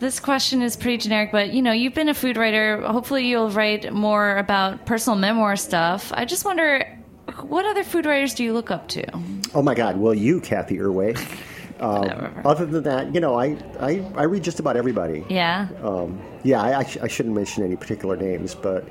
this 0.00 0.18
question 0.20 0.62
is 0.62 0.76
pretty 0.76 0.98
generic, 0.98 1.30
but 1.32 1.52
you 1.52 1.62
know, 1.62 1.72
you've 1.72 1.94
been 1.94 2.08
a 2.08 2.14
food 2.14 2.36
writer. 2.36 2.80
Hopefully, 2.82 3.26
you'll 3.26 3.50
write 3.50 3.92
more 3.92 4.36
about 4.38 4.86
personal 4.86 5.18
memoir 5.18 5.56
stuff. 5.56 6.10
I 6.14 6.24
just 6.24 6.44
wonder, 6.44 6.86
what 7.42 7.64
other 7.66 7.84
food 7.84 8.06
writers 8.06 8.34
do 8.34 8.44
you 8.44 8.52
look 8.54 8.70
up 8.70 8.88
to? 8.88 9.04
Oh 9.54 9.62
my 9.62 9.74
God! 9.74 9.96
Well, 9.98 10.14
you, 10.14 10.40
Cathy 10.40 10.78
Erway. 10.78 11.16
Um, 11.80 12.42
other 12.44 12.66
than 12.66 12.84
that, 12.84 13.14
you 13.14 13.20
know, 13.20 13.38
I, 13.38 13.56
I, 13.80 14.04
I 14.16 14.22
read 14.24 14.44
just 14.44 14.60
about 14.60 14.76
everybody. 14.76 15.24
Yeah. 15.28 15.68
Um, 15.82 16.20
yeah, 16.42 16.62
I, 16.62 16.78
I, 16.78 16.84
sh- 16.84 16.98
I 17.02 17.08
shouldn't 17.08 17.34
mention 17.34 17.64
any 17.64 17.76
particular 17.76 18.16
names, 18.16 18.54
but 18.54 18.88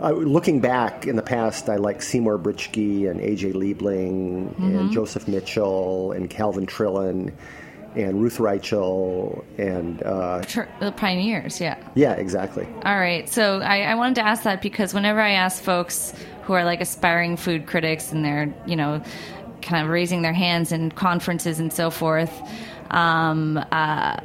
uh, 0.00 0.12
looking 0.12 0.60
back 0.60 1.06
in 1.06 1.16
the 1.16 1.22
past, 1.22 1.68
I 1.68 1.76
like 1.76 2.02
Seymour 2.02 2.38
Britchky 2.38 3.08
and 3.08 3.20
A.J. 3.20 3.52
Liebling 3.52 4.58
and 4.58 4.90
Joseph 4.90 5.28
Mitchell 5.28 6.12
and 6.12 6.28
Calvin 6.28 6.66
Trillin 6.66 7.32
and 7.94 8.20
Ruth 8.22 8.38
Reichl 8.38 9.44
and 9.58 10.02
uh, 10.02 10.40
the 10.80 10.92
pioneers, 10.96 11.60
yeah. 11.60 11.76
yeah, 11.94 12.12
exactly. 12.14 12.66
All 12.84 12.98
right. 12.98 13.28
So 13.28 13.60
I, 13.60 13.82
I 13.82 13.94
wanted 13.94 14.16
to 14.16 14.26
ask 14.26 14.44
that 14.44 14.62
because 14.62 14.94
whenever 14.94 15.20
I 15.20 15.32
ask 15.32 15.62
folks 15.62 16.14
who 16.42 16.54
are 16.54 16.64
like 16.64 16.80
aspiring 16.80 17.36
food 17.36 17.66
critics 17.66 18.10
and 18.10 18.24
they're, 18.24 18.52
you 18.66 18.76
know, 18.76 19.02
kind 19.62 19.84
of 19.84 19.90
raising 19.90 20.22
their 20.22 20.32
hands 20.32 20.72
in 20.72 20.90
conferences 20.90 21.58
and 21.58 21.72
so 21.72 21.90
forth, 21.90 22.32
um, 22.90 23.62
uh, 23.72 24.16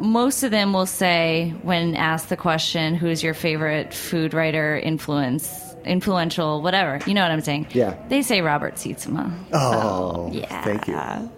most 0.00 0.42
of 0.42 0.50
them 0.50 0.72
will 0.72 0.86
say, 0.86 1.54
when 1.62 1.94
asked 1.94 2.28
the 2.28 2.36
question, 2.36 2.94
who's 2.94 3.22
your 3.22 3.34
favorite 3.34 3.92
food 3.92 4.34
writer 4.34 4.78
influence? 4.78 5.64
Influential, 5.84 6.60
whatever. 6.60 7.00
You 7.06 7.14
know 7.14 7.22
what 7.22 7.30
I'm 7.30 7.40
saying? 7.40 7.68
Yeah. 7.70 7.96
They 8.08 8.22
say 8.22 8.40
Robert 8.40 8.74
Sietsema. 8.74 9.32
Oh, 9.52 10.30
yeah. 10.32 10.62
thank 10.62 10.86
you. 10.86 11.30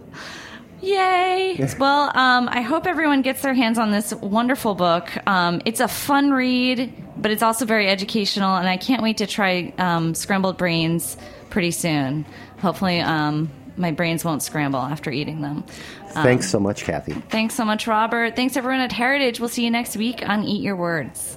Yay! 0.82 1.68
well, 1.78 2.10
um, 2.16 2.48
I 2.48 2.62
hope 2.62 2.86
everyone 2.86 3.22
gets 3.22 3.42
their 3.42 3.54
hands 3.54 3.78
on 3.78 3.90
this 3.90 4.14
wonderful 4.14 4.74
book. 4.74 5.10
Um, 5.26 5.60
it's 5.64 5.80
a 5.80 5.88
fun 5.88 6.30
read, 6.30 6.92
but 7.20 7.30
it's 7.30 7.42
also 7.42 7.64
very 7.64 7.88
educational, 7.88 8.56
and 8.56 8.68
I 8.68 8.76
can't 8.76 9.02
wait 9.02 9.18
to 9.18 9.26
try 9.26 9.72
um, 9.78 10.14
Scrambled 10.14 10.56
Brains 10.56 11.16
pretty 11.50 11.70
soon. 11.70 12.24
Hopefully, 12.60 13.00
um, 13.00 13.50
my 13.76 13.90
brains 13.90 14.24
won't 14.24 14.42
scramble 14.42 14.80
after 14.80 15.10
eating 15.10 15.40
them. 15.40 15.64
Thanks 16.08 16.50
so 16.50 16.58
much, 16.58 16.84
Cathy. 16.84 17.12
Thanks 17.12 17.54
so 17.54 17.64
much, 17.64 17.86
Robert. 17.86 18.36
Thanks, 18.36 18.56
everyone 18.56 18.80
at 18.80 18.92
Heritage. 18.92 19.40
We'll 19.40 19.48
see 19.48 19.64
you 19.64 19.70
next 19.70 19.96
week 19.96 20.28
on 20.28 20.44
Eat 20.44 20.62
Your 20.62 20.76
Words. 20.76 21.36